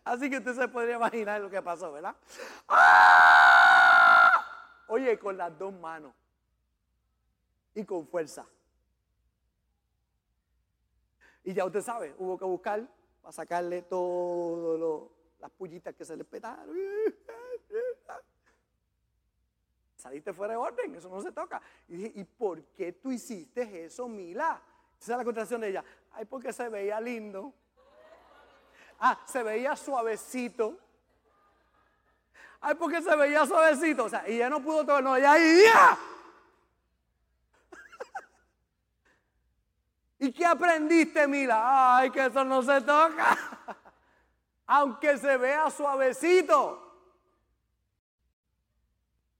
[0.04, 2.14] Así que usted se podría imaginar lo que pasó, ¿verdad?
[2.68, 4.44] ¡Ah!
[4.88, 6.14] Oye, con las dos manos
[7.74, 8.46] y con fuerza.
[11.42, 12.86] Y ya usted sabe, hubo que buscar
[13.22, 16.76] para sacarle todas las pullitas que se le petaron.
[19.96, 21.62] Saliste fuera de orden, eso no se toca.
[21.88, 24.62] Y dije, ¿y por qué tú hiciste eso, Mila?
[25.00, 25.84] Esa es la contestación de ella.
[26.12, 27.54] Ay, porque se veía lindo.
[28.98, 30.78] Ah, se veía suavecito.
[32.60, 34.04] Ay, porque se veía suavecito.
[34.04, 35.98] O sea, y ya no pudo todo, no, ya, ya.
[40.18, 41.98] ¿Y qué aprendiste, Mila?
[41.98, 43.36] Ay, que eso no se toca.
[44.66, 46.80] Aunque se vea suavecito.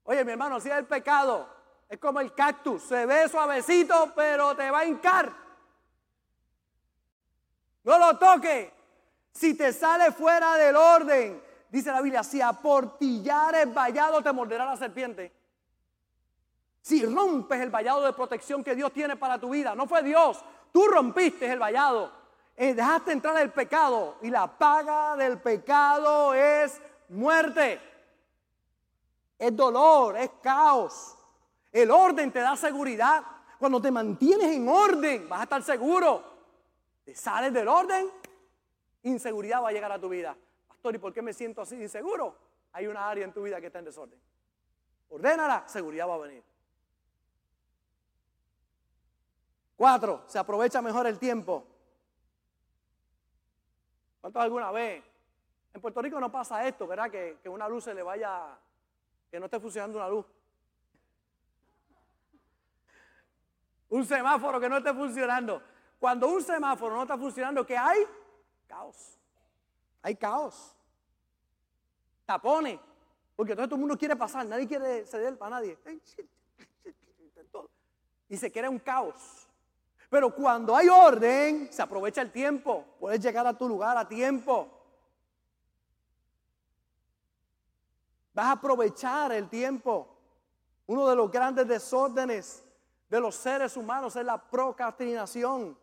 [0.03, 1.49] Oye, mi hermano, si es el pecado,
[1.89, 2.83] es como el cactus.
[2.83, 5.33] Se ve suavecito, pero te va a hincar.
[7.83, 8.75] No lo toque.
[9.35, 14.65] Si te sale fuera del orden, dice la Biblia, si a portillares vallado te morderá
[14.65, 15.31] la serpiente.
[16.81, 20.43] Si rompes el vallado de protección que Dios tiene para tu vida, no fue Dios,
[20.75, 22.11] Tú rompiste el vallado,
[22.57, 27.79] eh, dejaste entrar el pecado y la paga del pecado es muerte.
[29.39, 31.15] Es dolor, es caos.
[31.71, 33.23] El orden te da seguridad.
[33.57, 36.21] Cuando te mantienes en orden, vas a estar seguro.
[37.05, 38.11] Te sales del orden,
[39.05, 40.35] inseguridad va a llegar a tu vida.
[40.67, 42.35] Pastor, ¿y por qué me siento así inseguro?
[42.73, 44.19] Hay una área en tu vida que está en desorden.
[45.09, 46.43] Ordénala, seguridad va a venir.
[49.77, 51.65] Cuatro, se aprovecha mejor el tiempo.
[54.21, 55.03] ¿Cuántos alguna vez?
[55.73, 57.11] En Puerto Rico no pasa esto, ¿verdad?
[57.11, 58.57] Que, que una luz se le vaya,
[59.29, 60.25] que no esté funcionando una luz.
[63.89, 65.61] Un semáforo que no esté funcionando.
[65.99, 67.99] Cuando un semáforo no está funcionando, ¿qué hay?
[68.67, 69.17] Caos.
[70.01, 70.75] Hay caos.
[72.25, 72.79] Tapones.
[73.35, 75.77] Porque todo el mundo quiere pasar, nadie quiere ceder para nadie.
[78.29, 79.47] Y se crea un caos.
[80.09, 82.85] Pero cuando hay orden, se aprovecha el tiempo.
[82.99, 84.69] Puedes llegar a tu lugar a tiempo.
[88.33, 90.07] Vas a aprovechar el tiempo.
[90.87, 92.63] Uno de los grandes desórdenes
[93.09, 95.77] de los seres humanos es la procrastinación.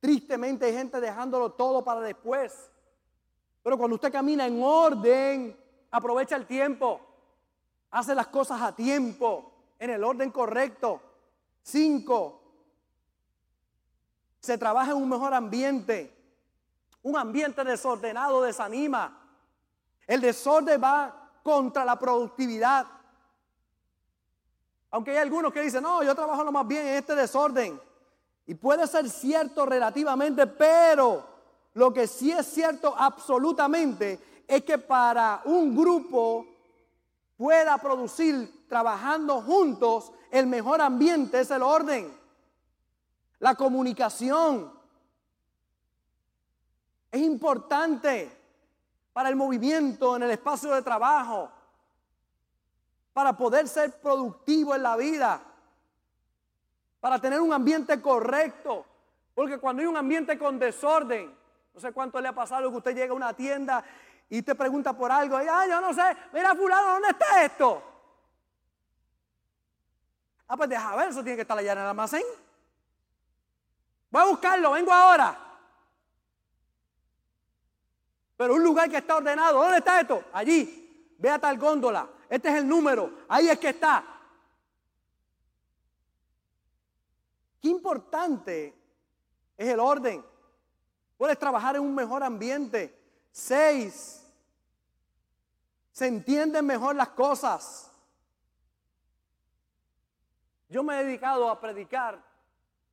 [0.00, 2.70] Tristemente hay gente dejándolo todo para después.
[3.62, 5.56] Pero cuando usted camina en orden,
[5.90, 7.00] aprovecha el tiempo.
[7.90, 11.00] Hace las cosas a tiempo, en el orden correcto.
[11.62, 12.42] Cinco,
[14.40, 16.14] se trabaja en un mejor ambiente.
[17.02, 19.20] Un ambiente desordenado desanima.
[20.06, 22.86] El desorden va contra la productividad.
[24.90, 27.80] Aunque hay algunos que dicen, no, yo trabajo lo más bien en este desorden.
[28.46, 31.24] Y puede ser cierto relativamente, pero
[31.74, 36.46] lo que sí es cierto absolutamente es que para un grupo
[37.36, 42.16] pueda producir trabajando juntos, el mejor ambiente es el orden.
[43.40, 44.72] La comunicación
[47.10, 48.30] es importante
[49.12, 51.50] para el movimiento en el espacio de trabajo,
[53.12, 55.42] para poder ser productivo en la vida,
[57.00, 58.84] para tener un ambiente correcto.
[59.34, 61.34] Porque cuando hay un ambiente con desorden,
[61.74, 63.84] no sé cuánto le ha pasado que usted llega a una tienda
[64.28, 67.82] y te pregunta por algo, y, ah, yo no sé, mira fulano, ¿dónde está esto?
[70.48, 72.22] Ah, pues deja ver, eso tiene que estar allá en el almacén.
[74.10, 75.38] Voy a buscarlo, vengo ahora.
[78.36, 80.24] Pero un lugar que está ordenado, ¿dónde está esto?
[80.32, 81.14] Allí.
[81.18, 82.08] Ve a tal góndola.
[82.28, 83.10] Este es el número.
[83.28, 84.04] Ahí es que está.
[87.66, 88.74] Importante
[89.56, 90.24] es el orden.
[91.16, 92.96] Puedes trabajar en un mejor ambiente.
[93.30, 94.22] Seis.
[95.90, 97.90] Se entienden mejor las cosas.
[100.68, 102.22] Yo me he dedicado a predicar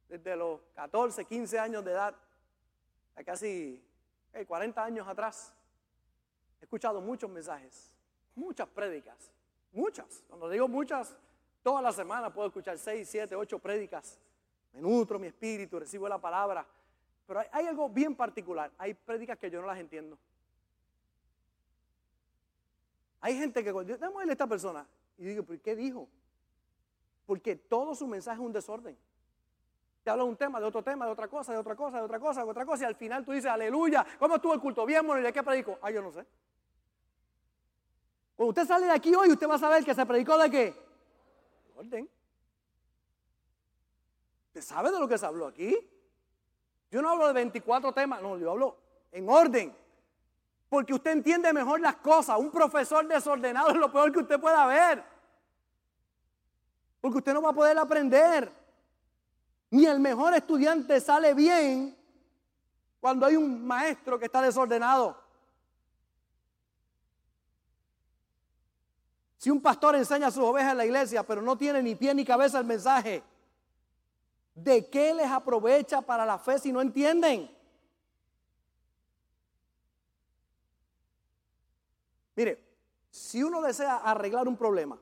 [0.08, 2.16] desde los 14, 15 años de edad,
[3.16, 3.84] a casi
[4.48, 5.54] 40 años atrás.
[6.62, 7.92] He escuchado muchos mensajes,
[8.36, 9.32] muchas prédicas,
[9.72, 10.24] muchas.
[10.28, 11.16] Cuando digo muchas,
[11.62, 14.20] toda la semana puedo escuchar 6, 7, 8 prédicas.
[14.74, 16.66] Me nutro mi espíritu, recibo la palabra.
[17.26, 18.72] Pero hay, algo bien particular.
[18.78, 20.18] Hay prédicas que yo no las entiendo.
[23.22, 24.86] Hay gente que cuando yo, a esta persona
[25.18, 26.10] y digo, ¿por qué dijo?
[27.26, 28.98] Porque todo su mensaje es un desorden.
[30.04, 32.04] Te habla de un tema, de otro tema, de otra cosa, de otra cosa, de
[32.04, 34.86] otra cosa, de otra cosa, y al final tú dices, aleluya, ¿cómo estuvo el culto?
[34.86, 35.80] Bien, bueno, ¿y de qué predico?
[35.82, 36.26] Ah, yo no sé.
[38.36, 40.76] Cuando usted sale de aquí hoy, usted va a saber que se predicó de qué?
[41.78, 42.10] Orden.
[44.54, 45.76] ¿Usted sabe de lo que se habló aquí?
[46.92, 48.78] Yo no hablo de 24 temas, no, yo hablo
[49.12, 49.76] en orden.
[50.70, 52.38] Porque usted entiende mejor las cosas.
[52.38, 55.04] Un profesor desordenado es lo peor que usted pueda ver.
[57.02, 58.52] Porque usted no va a poder aprender.
[59.72, 61.98] Ni el mejor estudiante sale bien
[63.00, 65.20] cuando hay un maestro que está desordenado.
[69.36, 72.14] Si un pastor enseña a sus ovejas en la iglesia, pero no tiene ni pie
[72.14, 73.24] ni cabeza el mensaje,
[74.56, 77.50] ¿de qué les aprovecha para la fe si no entienden?
[82.36, 82.64] Mire,
[83.10, 85.00] si uno desea arreglar un problema,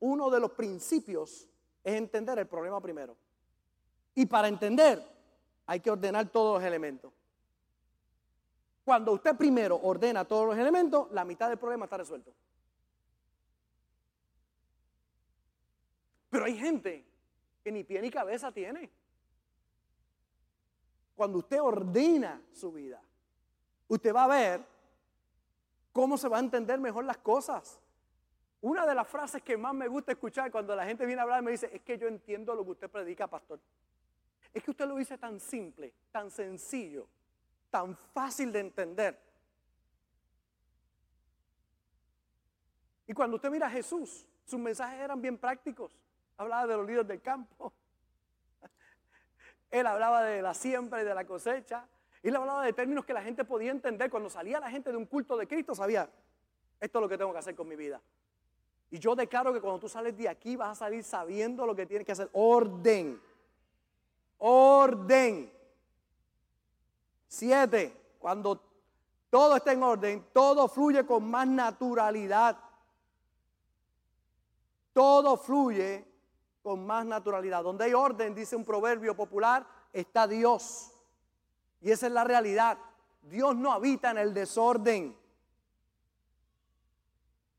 [0.00, 1.46] uno de los principios
[1.84, 3.16] es entender el problema primero.
[4.14, 5.02] Y para entender
[5.66, 7.12] hay que ordenar todos los elementos.
[8.84, 12.32] Cuando usted primero ordena todos los elementos, la mitad del problema está resuelto.
[16.30, 17.09] Pero hay gente
[17.62, 18.90] que ni pie ni cabeza tiene.
[21.14, 23.00] Cuando usted ordena su vida,
[23.88, 24.64] usted va a ver
[25.92, 27.80] cómo se va a entender mejor las cosas.
[28.62, 31.42] Una de las frases que más me gusta escuchar cuando la gente viene a hablar
[31.42, 33.60] me dice, es que yo entiendo lo que usted predica, pastor.
[34.52, 37.06] Es que usted lo dice tan simple, tan sencillo,
[37.70, 39.18] tan fácil de entender.
[43.06, 45.99] Y cuando usted mira a Jesús, sus mensajes eran bien prácticos.
[46.40, 47.72] Hablaba de los líderes del campo.
[49.70, 51.86] Él hablaba de la siembra y de la cosecha.
[52.22, 54.10] Él hablaba de términos que la gente podía entender.
[54.10, 56.08] Cuando salía la gente de un culto de Cristo, sabía,
[56.80, 58.00] esto es lo que tengo que hacer con mi vida.
[58.90, 61.84] Y yo declaro que cuando tú sales de aquí vas a salir sabiendo lo que
[61.84, 62.30] tienes que hacer.
[62.32, 63.20] Orden
[64.40, 65.52] orden.
[67.28, 68.60] Siete, cuando
[69.30, 72.58] todo está en orden, todo fluye con más naturalidad.
[74.92, 76.09] Todo fluye
[76.62, 77.62] con más naturalidad.
[77.62, 80.92] Donde hay orden, dice un proverbio popular, está Dios.
[81.80, 82.78] Y esa es la realidad.
[83.22, 85.16] Dios no habita en el desorden.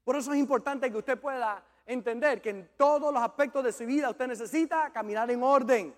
[0.04, 3.86] Por eso es importante que usted pueda entender que en todos los aspectos de su
[3.86, 5.96] vida usted necesita caminar en orden.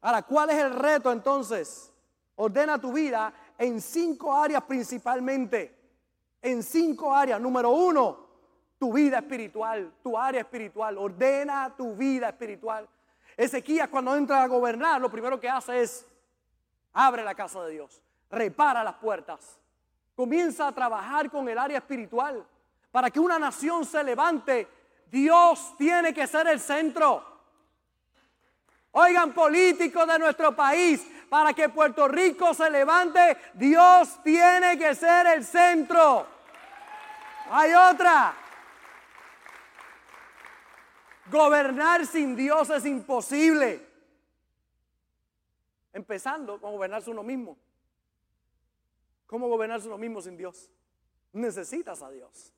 [0.00, 1.92] Ahora, ¿cuál es el reto entonces?
[2.36, 5.78] Ordena tu vida en cinco áreas principalmente.
[6.40, 7.40] En cinco áreas.
[7.40, 8.26] Número uno,
[8.82, 10.98] tu vida espiritual, tu área espiritual.
[10.98, 12.88] Ordena tu vida espiritual.
[13.36, 16.04] Ezequías cuando entra a gobernar, lo primero que hace es
[16.92, 19.56] abre la casa de Dios, repara las puertas,
[20.16, 22.44] comienza a trabajar con el área espiritual.
[22.90, 24.66] Para que una nación se levante,
[25.08, 27.24] Dios tiene que ser el centro.
[28.90, 35.28] Oigan, políticos de nuestro país, para que Puerto Rico se levante, Dios tiene que ser
[35.28, 36.26] el centro.
[37.48, 38.41] Hay otra.
[41.32, 43.88] Gobernar sin Dios es imposible.
[45.94, 47.56] Empezando con gobernarse uno mismo.
[49.26, 50.70] ¿Cómo gobernarse uno mismo sin Dios?
[51.32, 52.52] Necesitas a Dios.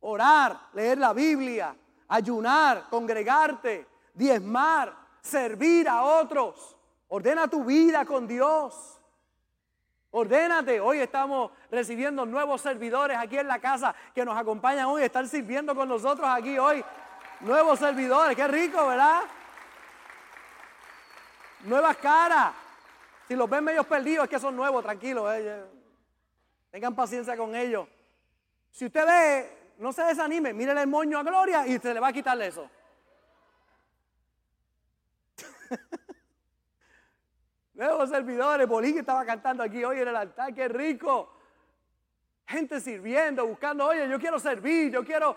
[0.00, 1.74] Orar, leer la Biblia,
[2.08, 6.76] ayunar, congregarte, diezmar, servir a otros.
[7.08, 9.00] Ordena tu vida con Dios.
[10.10, 10.80] Ordénate.
[10.80, 15.02] Hoy estamos recibiendo nuevos servidores aquí en la casa que nos acompañan hoy.
[15.02, 16.84] Están sirviendo con nosotros aquí hoy.
[17.40, 18.36] Nuevos servidores.
[18.36, 19.22] Qué rico, ¿verdad?
[21.60, 22.54] Nuevas caras.
[23.28, 25.30] Si los ven medios perdidos es que son nuevos, tranquilos.
[25.34, 25.64] Eh,
[26.70, 27.86] tengan paciencia con ellos.
[28.70, 32.08] Si usted ve, no se desanime, mire el moño a Gloria y se le va
[32.08, 32.68] a quitar eso.
[37.74, 41.34] Nuevos servidores, Bolín estaba cantando aquí hoy en el altar, qué rico.
[42.46, 45.36] Gente sirviendo, buscando, oye, yo quiero servir, yo quiero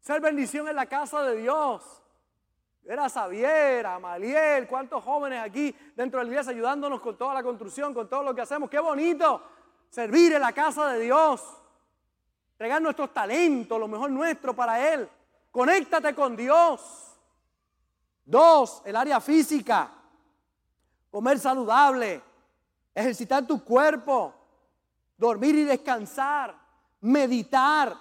[0.00, 2.02] ser bendición en la casa de Dios.
[2.84, 7.92] Era Xavier, Amaliel, cuántos jóvenes aquí dentro de la iglesia ayudándonos con toda la construcción,
[7.92, 8.70] con todo lo que hacemos.
[8.70, 9.42] Qué bonito
[9.90, 11.42] servir en la casa de Dios.
[12.52, 15.08] Entregar nuestros talentos, lo mejor nuestro para Él.
[15.50, 17.18] Conéctate con Dios.
[18.24, 19.90] Dos, el área física
[21.16, 22.22] comer saludable,
[22.94, 24.34] ejercitar tu cuerpo,
[25.16, 26.54] dormir y descansar,
[27.00, 27.96] meditar,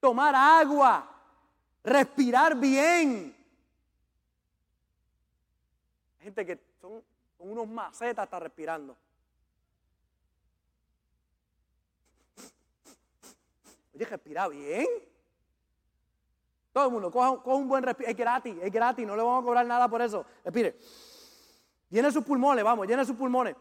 [0.00, 1.08] tomar agua,
[1.84, 3.36] respirar bien.
[6.20, 7.02] Gente que son,
[7.38, 8.96] unos macetas hasta respirando.
[13.94, 14.86] Oye, respira bien.
[16.72, 18.10] Todo el mundo, coja, un buen respiro.
[18.10, 20.24] Es gratis, es gratis, no le vamos a cobrar nada por eso.
[20.44, 20.78] Respire.
[21.90, 23.54] Llene sus pulmones, vamos, llene sus pulmones.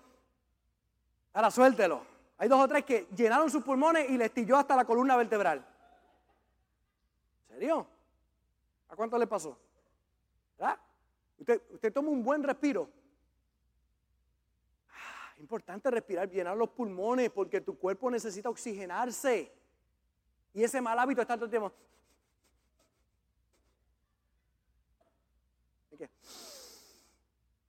[1.34, 2.06] Ahora suéltelo.
[2.38, 5.66] Hay dos o tres que llenaron sus pulmones y les tilló hasta la columna vertebral.
[7.50, 7.88] ¿En serio?
[8.92, 9.58] ¿A cuánto le pasó?
[10.60, 10.78] ¿Verdad?
[11.40, 12.90] Usted, usted toma un buen respiro.
[14.90, 19.50] Ah, importante respirar, llenar los pulmones porque tu cuerpo necesita oxigenarse.
[20.54, 21.72] Y ese mal hábito está todo el tiempo.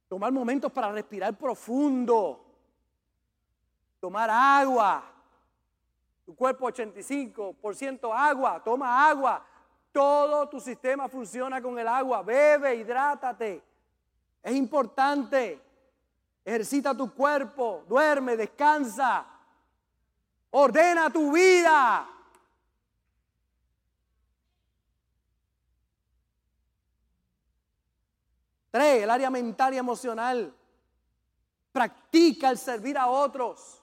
[0.09, 2.45] Tomar momentos para respirar profundo.
[4.01, 5.05] Tomar agua.
[6.27, 8.61] Tu cuerpo 85% agua.
[8.64, 9.47] Toma agua.
[9.93, 12.22] Todo tu sistema funciona con el agua.
[12.22, 13.62] Bebe, hidrátate.
[14.43, 15.61] Es importante.
[16.45, 17.84] Ejercita tu cuerpo.
[17.86, 19.26] Duerme, descansa.
[20.51, 22.09] Ordena tu vida.
[28.70, 30.55] Tres, el área mental y emocional.
[31.70, 33.82] Practica el servir a otros.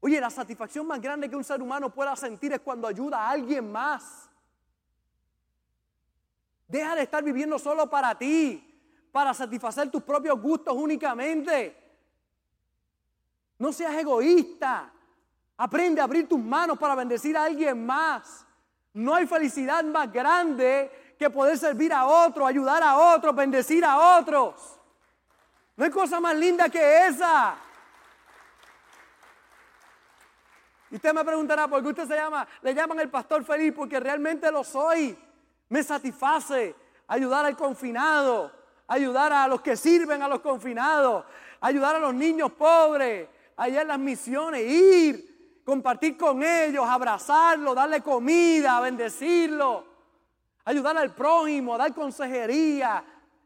[0.00, 3.30] Oye, la satisfacción más grande que un ser humano pueda sentir es cuando ayuda a
[3.30, 4.30] alguien más.
[6.72, 8.66] Deja de estar viviendo solo para ti,
[9.12, 11.76] para satisfacer tus propios gustos únicamente.
[13.58, 14.90] No seas egoísta.
[15.58, 18.46] Aprende a abrir tus manos para bendecir a alguien más.
[18.94, 24.18] No hay felicidad más grande que poder servir a otros, ayudar a otros, bendecir a
[24.18, 24.80] otros.
[25.76, 27.54] No hay cosa más linda que esa.
[30.90, 32.48] Y usted me preguntará, ¿por qué usted se llama?
[32.62, 35.31] Le llaman el pastor feliz porque realmente lo soy.
[35.72, 36.74] Me satisface
[37.08, 38.52] ayudar al confinado,
[38.86, 41.24] ayudar a los que sirven a los confinados,
[41.60, 48.00] ayudar a los niños pobres, allá en las misiones, ir, compartir con ellos, abrazarlos, darle
[48.00, 49.92] comida, bendecirlo
[50.64, 53.04] ayudar al prójimo, dar consejería.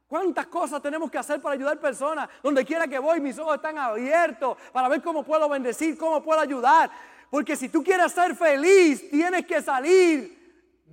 [0.08, 2.28] ¿Cuántas cosas tenemos que hacer para ayudar personas?
[2.42, 6.40] Donde quiera que voy, mis ojos están abiertos para ver cómo puedo bendecir, cómo puedo
[6.40, 6.90] ayudar.
[7.30, 10.84] Porque si tú quieres ser feliz, tienes que salir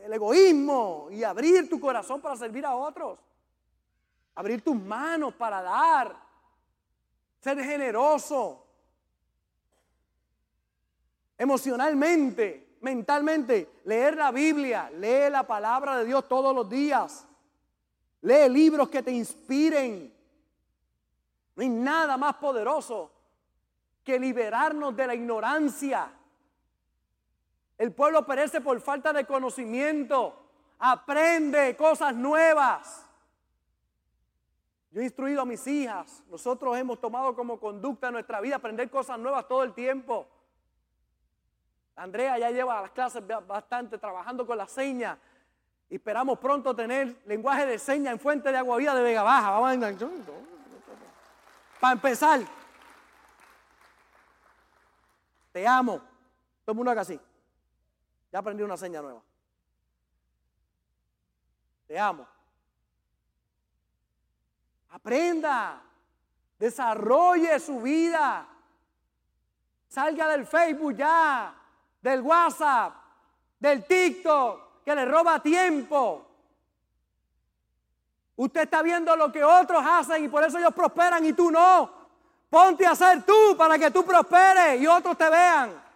[0.00, 3.18] del egoísmo y abrir tu corazón para servir a otros.
[4.34, 6.16] Abrir tus manos para dar.
[7.40, 8.66] Ser generoso.
[11.38, 17.26] Emocionalmente mentalmente, leer la Biblia, lee la palabra de Dios todos los días.
[18.22, 20.12] Lee libros que te inspiren.
[21.56, 23.10] No hay nada más poderoso
[24.04, 26.10] que liberarnos de la ignorancia.
[27.80, 30.36] El pueblo perece por falta de conocimiento.
[30.78, 33.06] Aprende cosas nuevas.
[34.90, 36.22] Yo he instruido a mis hijas.
[36.30, 40.28] Nosotros hemos tomado como conducta nuestra vida aprender cosas nuevas todo el tiempo.
[41.96, 45.16] Andrea ya lleva las clases bastante trabajando con la señas.
[45.88, 49.58] Y esperamos pronto tener lenguaje de señas en Fuente de Agua Vida de Vega Baja.
[49.58, 49.90] Vamos a...
[51.80, 52.40] Para empezar,
[55.50, 55.96] te amo.
[56.66, 57.18] Todo el mundo acá así.
[58.32, 59.22] Ya aprendí una seña nueva.
[61.86, 62.26] Te amo.
[64.90, 65.82] Aprenda.
[66.58, 68.46] Desarrolle su vida.
[69.88, 71.52] Salga del Facebook ya,
[72.00, 72.94] del WhatsApp,
[73.58, 76.26] del TikTok, que le roba tiempo.
[78.36, 81.90] Usted está viendo lo que otros hacen y por eso ellos prosperan y tú no.
[82.48, 85.89] Ponte a hacer tú para que tú prosperes y otros te vean.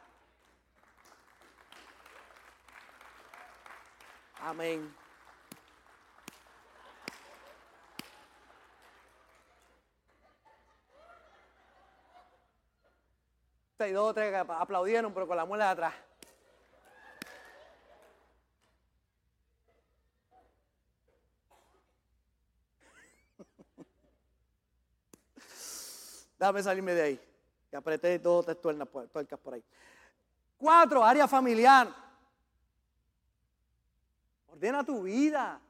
[4.44, 4.94] Amén.
[13.78, 15.94] Hay dos o tres que aplaudieron, pero con la muela de atrás.
[26.38, 27.18] Déjame salirme de ahí.
[27.70, 29.64] Que apreté dos tuercas por ahí.
[30.58, 32.03] Cuatro, área familiar.
[34.54, 35.60] Ordena tu vida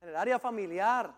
[0.00, 1.14] en el área familiar.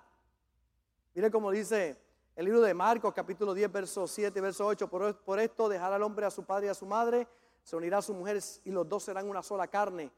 [1.15, 1.99] Mire cómo dice
[2.37, 4.87] el libro de Marcos, capítulo 10, verso 7, verso 8.
[4.87, 7.27] Por, por esto dejará al hombre a su padre y a su madre,
[7.63, 10.13] se unirá a su mujer y los dos serán una sola carne.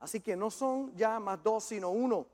[0.00, 2.26] Así que no son ya más dos, sino uno.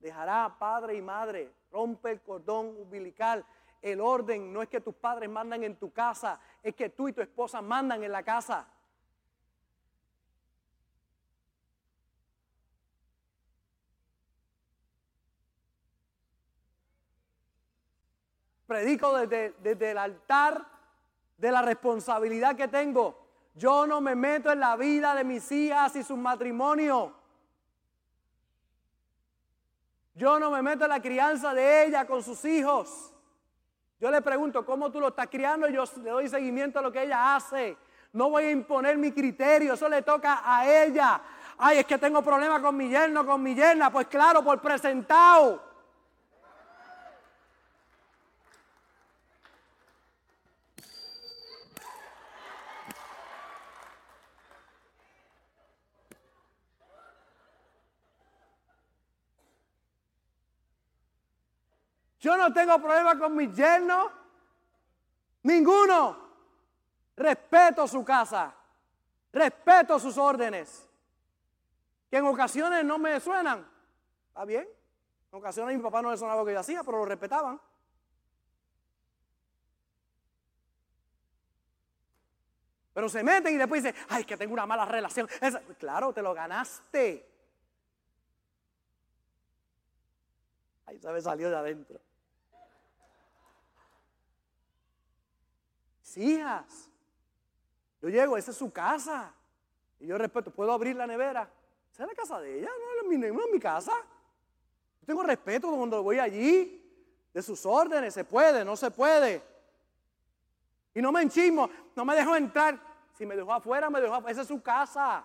[0.00, 3.44] Dejará padre y madre, rompe el cordón umbilical.
[3.82, 7.12] El orden no es que tus padres mandan en tu casa, es que tú y
[7.12, 8.66] tu esposa mandan en la casa.
[18.72, 20.64] Predico desde, desde el altar
[21.36, 23.18] de la responsabilidad que tengo.
[23.54, 27.10] Yo no me meto en la vida de mis hijas y sus matrimonios.
[30.14, 33.12] Yo no me meto en la crianza de ella con sus hijos.
[34.00, 35.68] Yo le pregunto, ¿cómo tú lo estás criando?
[35.68, 37.76] Yo le doy seguimiento a lo que ella hace.
[38.14, 41.20] No voy a imponer mi criterio, eso le toca a ella.
[41.58, 43.92] Ay, es que tengo problemas con mi yerno, con mi yerna.
[43.92, 45.71] Pues claro, por presentado.
[62.22, 64.12] Yo no tengo problema con mi yerno.
[65.42, 66.16] Ninguno.
[67.16, 68.54] Respeto su casa.
[69.32, 70.88] Respeto sus órdenes.
[72.08, 73.68] Que en ocasiones no me suenan.
[74.28, 74.68] ¿Está bien?
[75.32, 77.60] En ocasiones mi papá no le sonaba lo que yo hacía, pero lo respetaban.
[82.94, 85.28] Pero se meten y después dicen, ay, que tengo una mala relación.
[85.76, 87.28] claro, te lo ganaste.
[90.86, 92.11] Ahí se me salió de adentro.
[96.16, 96.90] Hijas.
[98.00, 99.32] Yo llego, esa es su casa.
[100.00, 101.48] Y yo respeto, ¿puedo abrir la nevera?
[101.92, 103.92] Esa es la casa de ella, no, es mi, mi casa.
[105.00, 106.78] Yo tengo respeto cuando voy allí,
[107.32, 109.42] de sus órdenes, se puede, no se puede.
[110.94, 112.78] Y no me enchismo, no me dejo entrar.
[113.16, 114.32] Si me dejó afuera, me dejó afuera.
[114.32, 115.24] Esa es su casa.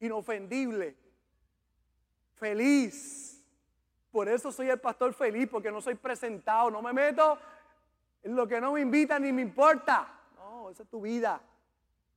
[0.00, 0.96] Inofendible.
[2.34, 3.31] Feliz.
[4.12, 7.38] Por eso soy el pastor feliz, porque no soy presentado, no me meto
[8.22, 10.06] en lo que no me invita ni me importa.
[10.36, 11.40] No, esa es tu vida.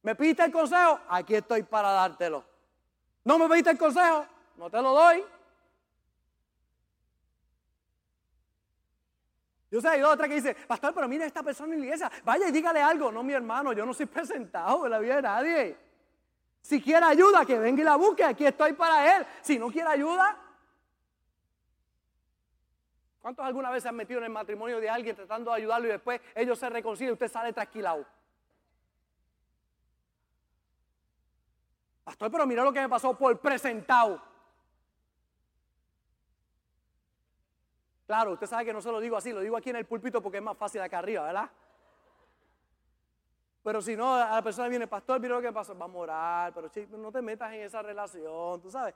[0.04, 1.00] ¿Me pide el consejo?
[1.08, 2.44] Aquí estoy para dártelo.
[3.24, 4.26] ¿No me pediste el consejo?
[4.58, 5.24] No te lo doy.
[9.72, 12.48] Yo sé, hay dos que dice, pastor, pero mira esta persona en la iglesia, vaya
[12.48, 13.12] y dígale algo.
[13.12, 15.78] No, mi hermano, yo no soy presentado en la vida de nadie.
[16.62, 19.26] Si quiere ayuda, que venga y la busque, aquí estoy para él.
[19.42, 20.45] Si no quiere ayuda,
[23.26, 25.92] ¿Cuántos alguna vez se han metido en el matrimonio de alguien tratando de ayudarlo y
[25.94, 28.06] después ellos se reconcilian y usted sale trasquilado?
[32.04, 34.22] Pastor, pero mira lo que me pasó por presentado.
[38.06, 40.22] Claro, usted sabe que no se lo digo así, lo digo aquí en el púlpito
[40.22, 41.50] porque es más fácil acá arriba, ¿verdad?
[43.64, 46.54] Pero si no, a la persona viene, pastor, mira lo que pasó, va a morar,
[46.54, 48.94] pero chico, no te metas en esa relación, tú sabes.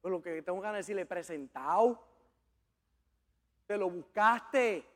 [0.00, 2.11] Pues lo que tengo ganas de decirle, presentado,
[3.66, 4.86] te lo buscaste.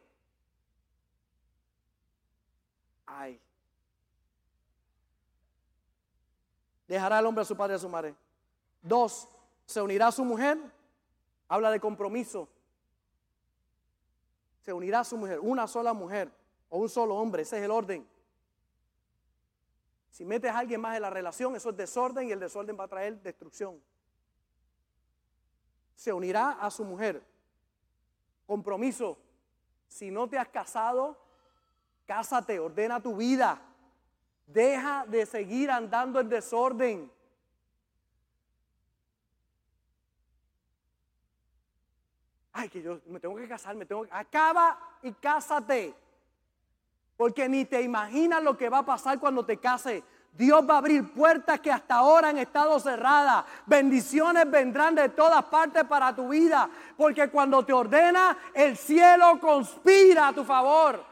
[3.06, 3.40] Ay.
[6.86, 8.14] Dejará el hombre a su padre y a su madre.
[8.82, 9.28] Dos,
[9.64, 10.58] se unirá a su mujer.
[11.48, 12.48] Habla de compromiso.
[14.60, 16.32] Se unirá a su mujer, una sola mujer
[16.68, 18.06] o un solo hombre, ese es el orden.
[20.10, 22.84] Si metes a alguien más en la relación, eso es desorden y el desorden va
[22.84, 23.80] a traer destrucción.
[25.94, 27.22] Se unirá a su mujer.
[28.46, 29.18] Compromiso.
[29.88, 31.18] Si no te has casado,
[32.06, 33.60] cásate, ordena tu vida.
[34.46, 37.12] Deja de seguir andando en desorden.
[42.52, 44.10] Ay, que yo me tengo que casar, me tengo que...
[44.12, 45.94] Acaba y cásate.
[47.16, 50.02] Porque ni te imaginas lo que va a pasar cuando te cases.
[50.36, 53.44] Dios va a abrir puertas que hasta ahora han estado cerradas.
[53.64, 56.68] Bendiciones vendrán de todas partes para tu vida.
[56.96, 61.02] Porque cuando te ordena, el cielo conspira a tu favor.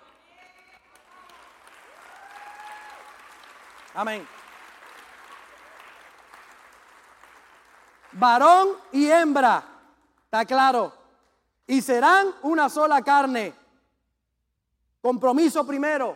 [3.94, 4.28] Amén.
[8.12, 9.64] Varón y hembra.
[10.24, 10.92] Está claro.
[11.66, 13.54] Y serán una sola carne.
[15.00, 16.14] Compromiso primero.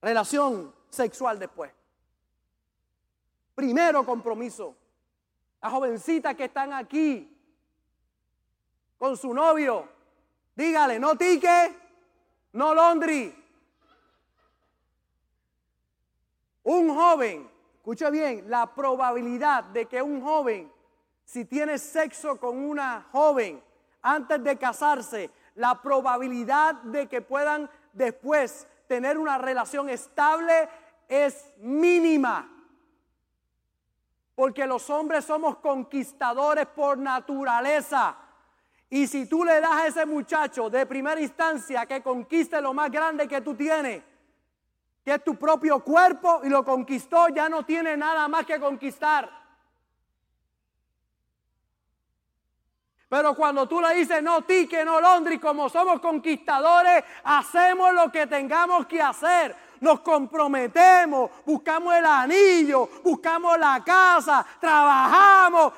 [0.00, 1.77] Relación sexual después.
[3.58, 4.76] Primero compromiso.
[5.60, 7.28] Las jovencitas que están aquí
[8.96, 9.88] con su novio,
[10.54, 11.74] dígale, no tique,
[12.52, 13.34] no londri.
[16.62, 20.72] Un joven, escuche bien, la probabilidad de que un joven,
[21.24, 23.60] si tiene sexo con una joven
[24.02, 30.68] antes de casarse, la probabilidad de que puedan después tener una relación estable
[31.08, 32.54] es mínima.
[34.38, 38.14] Porque los hombres somos conquistadores por naturaleza.
[38.88, 42.88] Y si tú le das a ese muchacho de primera instancia que conquiste lo más
[42.88, 44.00] grande que tú tienes,
[45.04, 49.28] que es tu propio cuerpo y lo conquistó, ya no tiene nada más que conquistar.
[53.08, 58.28] Pero cuando tú le dices no tique, no Londres, como somos conquistadores, hacemos lo que
[58.28, 59.67] tengamos que hacer.
[59.80, 65.72] Nos comprometemos, buscamos el anillo, buscamos la casa, trabajamos,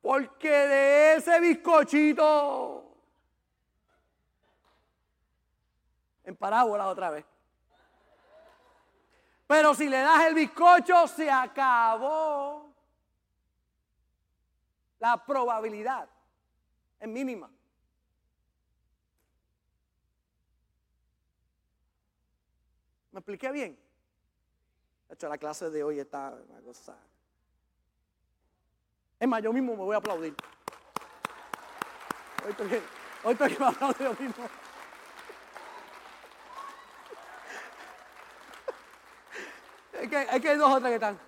[0.00, 2.84] porque de ese bizcochito,
[6.24, 7.24] en parábola otra vez.
[9.46, 12.72] Pero si le das el bizcocho, se acabó
[14.98, 16.08] la probabilidad.
[16.98, 17.50] Es mínima.
[23.12, 23.78] ¿Me expliqué bien?
[25.08, 26.96] De hecho, la clase de hoy está una cosa.
[29.20, 30.34] Es más, yo mismo me voy a aplaudir.
[32.44, 32.82] Hoy estoy,
[33.22, 34.48] hoy estoy me aplaudir yo mismo.
[40.00, 41.20] Es que, es que hay dos o tres que están.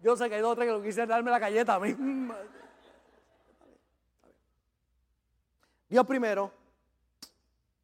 [0.00, 1.94] Yo sé que hay dos o tres que lo quisieran darme la galleta a mí.
[5.88, 6.52] Dios primero,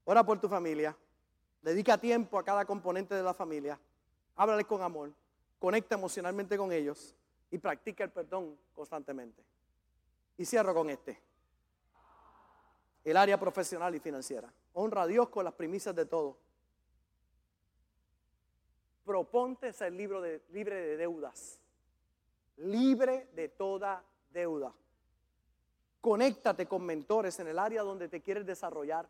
[0.05, 0.96] ora por tu familia,
[1.62, 3.78] dedica tiempo a cada componente de la familia,
[4.36, 5.12] háblale con amor,
[5.59, 7.14] conecta emocionalmente con ellos
[7.51, 9.42] y practica el perdón constantemente.
[10.36, 11.20] Y cierro con este.
[13.05, 14.53] El área profesional y financiera.
[14.72, 16.38] Honra a Dios con las primicias de todo
[19.11, 21.61] proponte ser libre de, libre de deudas.
[22.59, 24.72] Libre de toda deuda.
[26.01, 29.09] Conéctate con mentores en el área donde te quieres desarrollar.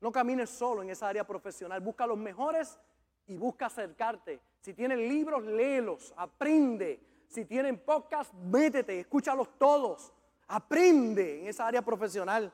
[0.00, 1.80] No camines solo en esa área profesional.
[1.80, 2.78] Busca los mejores
[3.26, 4.40] y busca acercarte.
[4.60, 7.00] Si tienen libros, léelos, aprende.
[7.28, 10.12] Si tienen podcast, métete, escúchalos todos.
[10.48, 12.52] Aprende en esa área profesional.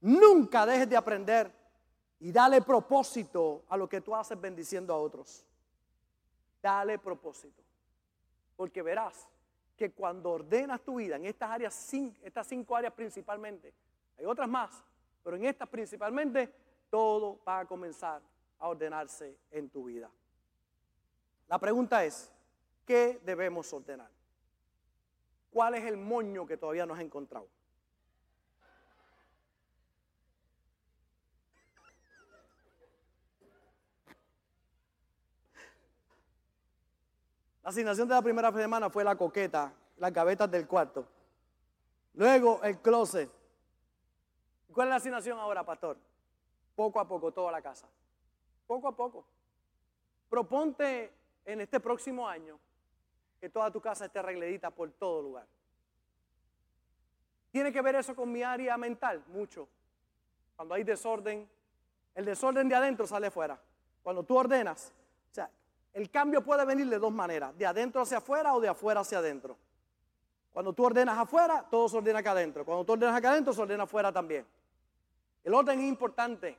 [0.00, 1.50] Nunca dejes de aprender
[2.20, 5.44] y dale propósito a lo que tú haces bendiciendo a otros.
[6.62, 7.62] Dale propósito.
[8.56, 9.28] Porque verás
[9.76, 13.74] que cuando ordenas tu vida en estas áreas, estas cinco áreas principalmente,
[14.18, 14.82] hay otras más,
[15.22, 16.52] pero en estas principalmente,
[16.94, 18.22] todo va a comenzar
[18.60, 20.08] a ordenarse en tu vida.
[21.48, 22.30] La pregunta es,
[22.86, 24.08] ¿qué debemos ordenar?
[25.50, 27.48] ¿Cuál es el moño que todavía no has encontrado?
[37.64, 41.08] La asignación de la primera semana fue la coqueta, las gavetas del cuarto.
[42.12, 43.28] Luego el closet.
[44.72, 46.13] ¿Cuál es la asignación ahora, pastor?
[46.74, 47.88] Poco a poco, toda la casa.
[48.66, 49.24] Poco a poco.
[50.28, 51.12] Proponte
[51.44, 52.58] en este próximo año
[53.40, 55.46] que toda tu casa esté arregladita por todo lugar.
[57.50, 59.22] ¿Tiene que ver eso con mi área mental?
[59.28, 59.68] Mucho.
[60.56, 61.48] Cuando hay desorden,
[62.14, 63.60] el desorden de adentro sale afuera.
[64.02, 64.92] Cuando tú ordenas,
[65.30, 65.48] o sea,
[65.92, 69.18] el cambio puede venir de dos maneras, de adentro hacia afuera o de afuera hacia
[69.18, 69.56] adentro.
[70.52, 72.64] Cuando tú ordenas afuera, todo se ordena acá adentro.
[72.64, 74.46] Cuando tú ordenas acá adentro, se ordena afuera también.
[75.42, 76.56] El orden es importante.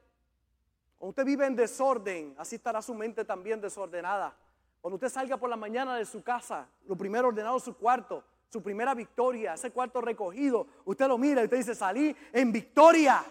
[0.97, 4.35] Cuando usted vive en desorden, así estará su mente también desordenada.
[4.81, 8.23] Cuando usted salga por la mañana de su casa, lo primero ordenado es su cuarto,
[8.49, 13.23] su primera victoria, ese cuarto recogido, usted lo mira y usted dice, salí en victoria.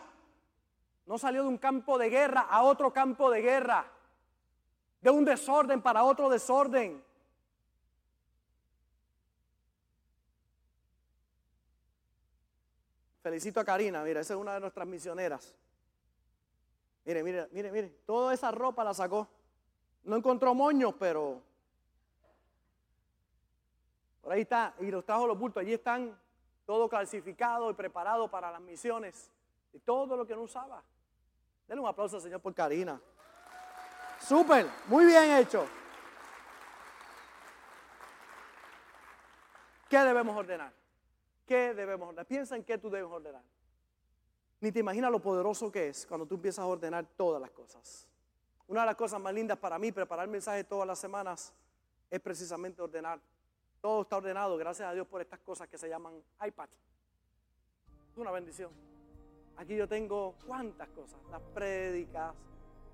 [1.07, 3.87] No salió de un campo de guerra a otro campo de guerra,
[5.01, 7.03] de un desorden para otro desorden.
[13.23, 15.55] Felicito a Karina, mira, esa es una de nuestras misioneras.
[17.05, 19.29] Mire, mire, mire, mire, toda esa ropa la sacó.
[20.05, 21.43] No encontró moños, pero
[24.23, 26.19] por ahí está, y los trajo los bultos, allí están
[26.65, 29.31] todo clasificado y preparado para las misiones.
[29.73, 30.83] Y todo lo que no usaba.
[31.69, 33.01] Denle un aplauso al Señor por Karina.
[34.21, 35.67] Súper, muy bien hecho.
[39.91, 40.73] ¿Qué debemos ordenar?
[41.47, 42.27] ¿Qué debemos ordenar?
[42.27, 43.43] Piensa en qué tú debes ordenar.
[44.61, 48.09] Ni te imaginas lo poderoso que es cuando tú empiezas a ordenar todas las cosas.
[48.67, 51.53] Una de las cosas más lindas para mí, preparar mensajes todas las semanas,
[52.11, 53.21] es precisamente ordenar.
[53.81, 56.15] Todo está ordenado, gracias a Dios por estas cosas que se llaman
[56.47, 56.69] iPad.
[58.13, 58.71] Es una bendición.
[59.57, 62.35] Aquí yo tengo cuántas cosas, las prédicas,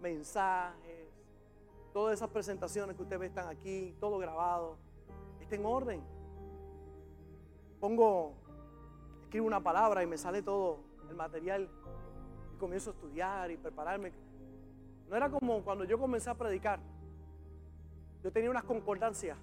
[0.01, 1.09] mensajes,
[1.93, 4.77] todas esas presentaciones que ustedes están aquí, todo grabado,
[5.41, 6.03] está en orden.
[7.81, 8.35] Pongo,
[9.23, 11.69] escribo una palabra y me sale todo el material
[12.55, 14.13] y comienzo a estudiar y prepararme.
[15.09, 16.81] No era como cuando yo comencé a predicar.
[18.23, 19.37] Yo tenía unas concordancias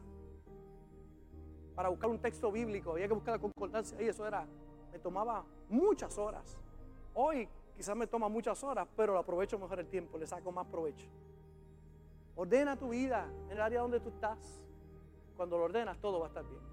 [1.76, 4.47] para buscar un texto bíblico, había que buscar la concordancia y eso era,
[4.91, 6.57] me tomaba muchas horas.
[7.13, 10.65] Hoy quizás me toma muchas horas, pero lo aprovecho mejor el tiempo, le saco más
[10.65, 11.07] provecho.
[12.36, 14.61] Ordena tu vida en el área donde tú estás.
[15.36, 16.66] Cuando lo ordenas, todo va a estar bien.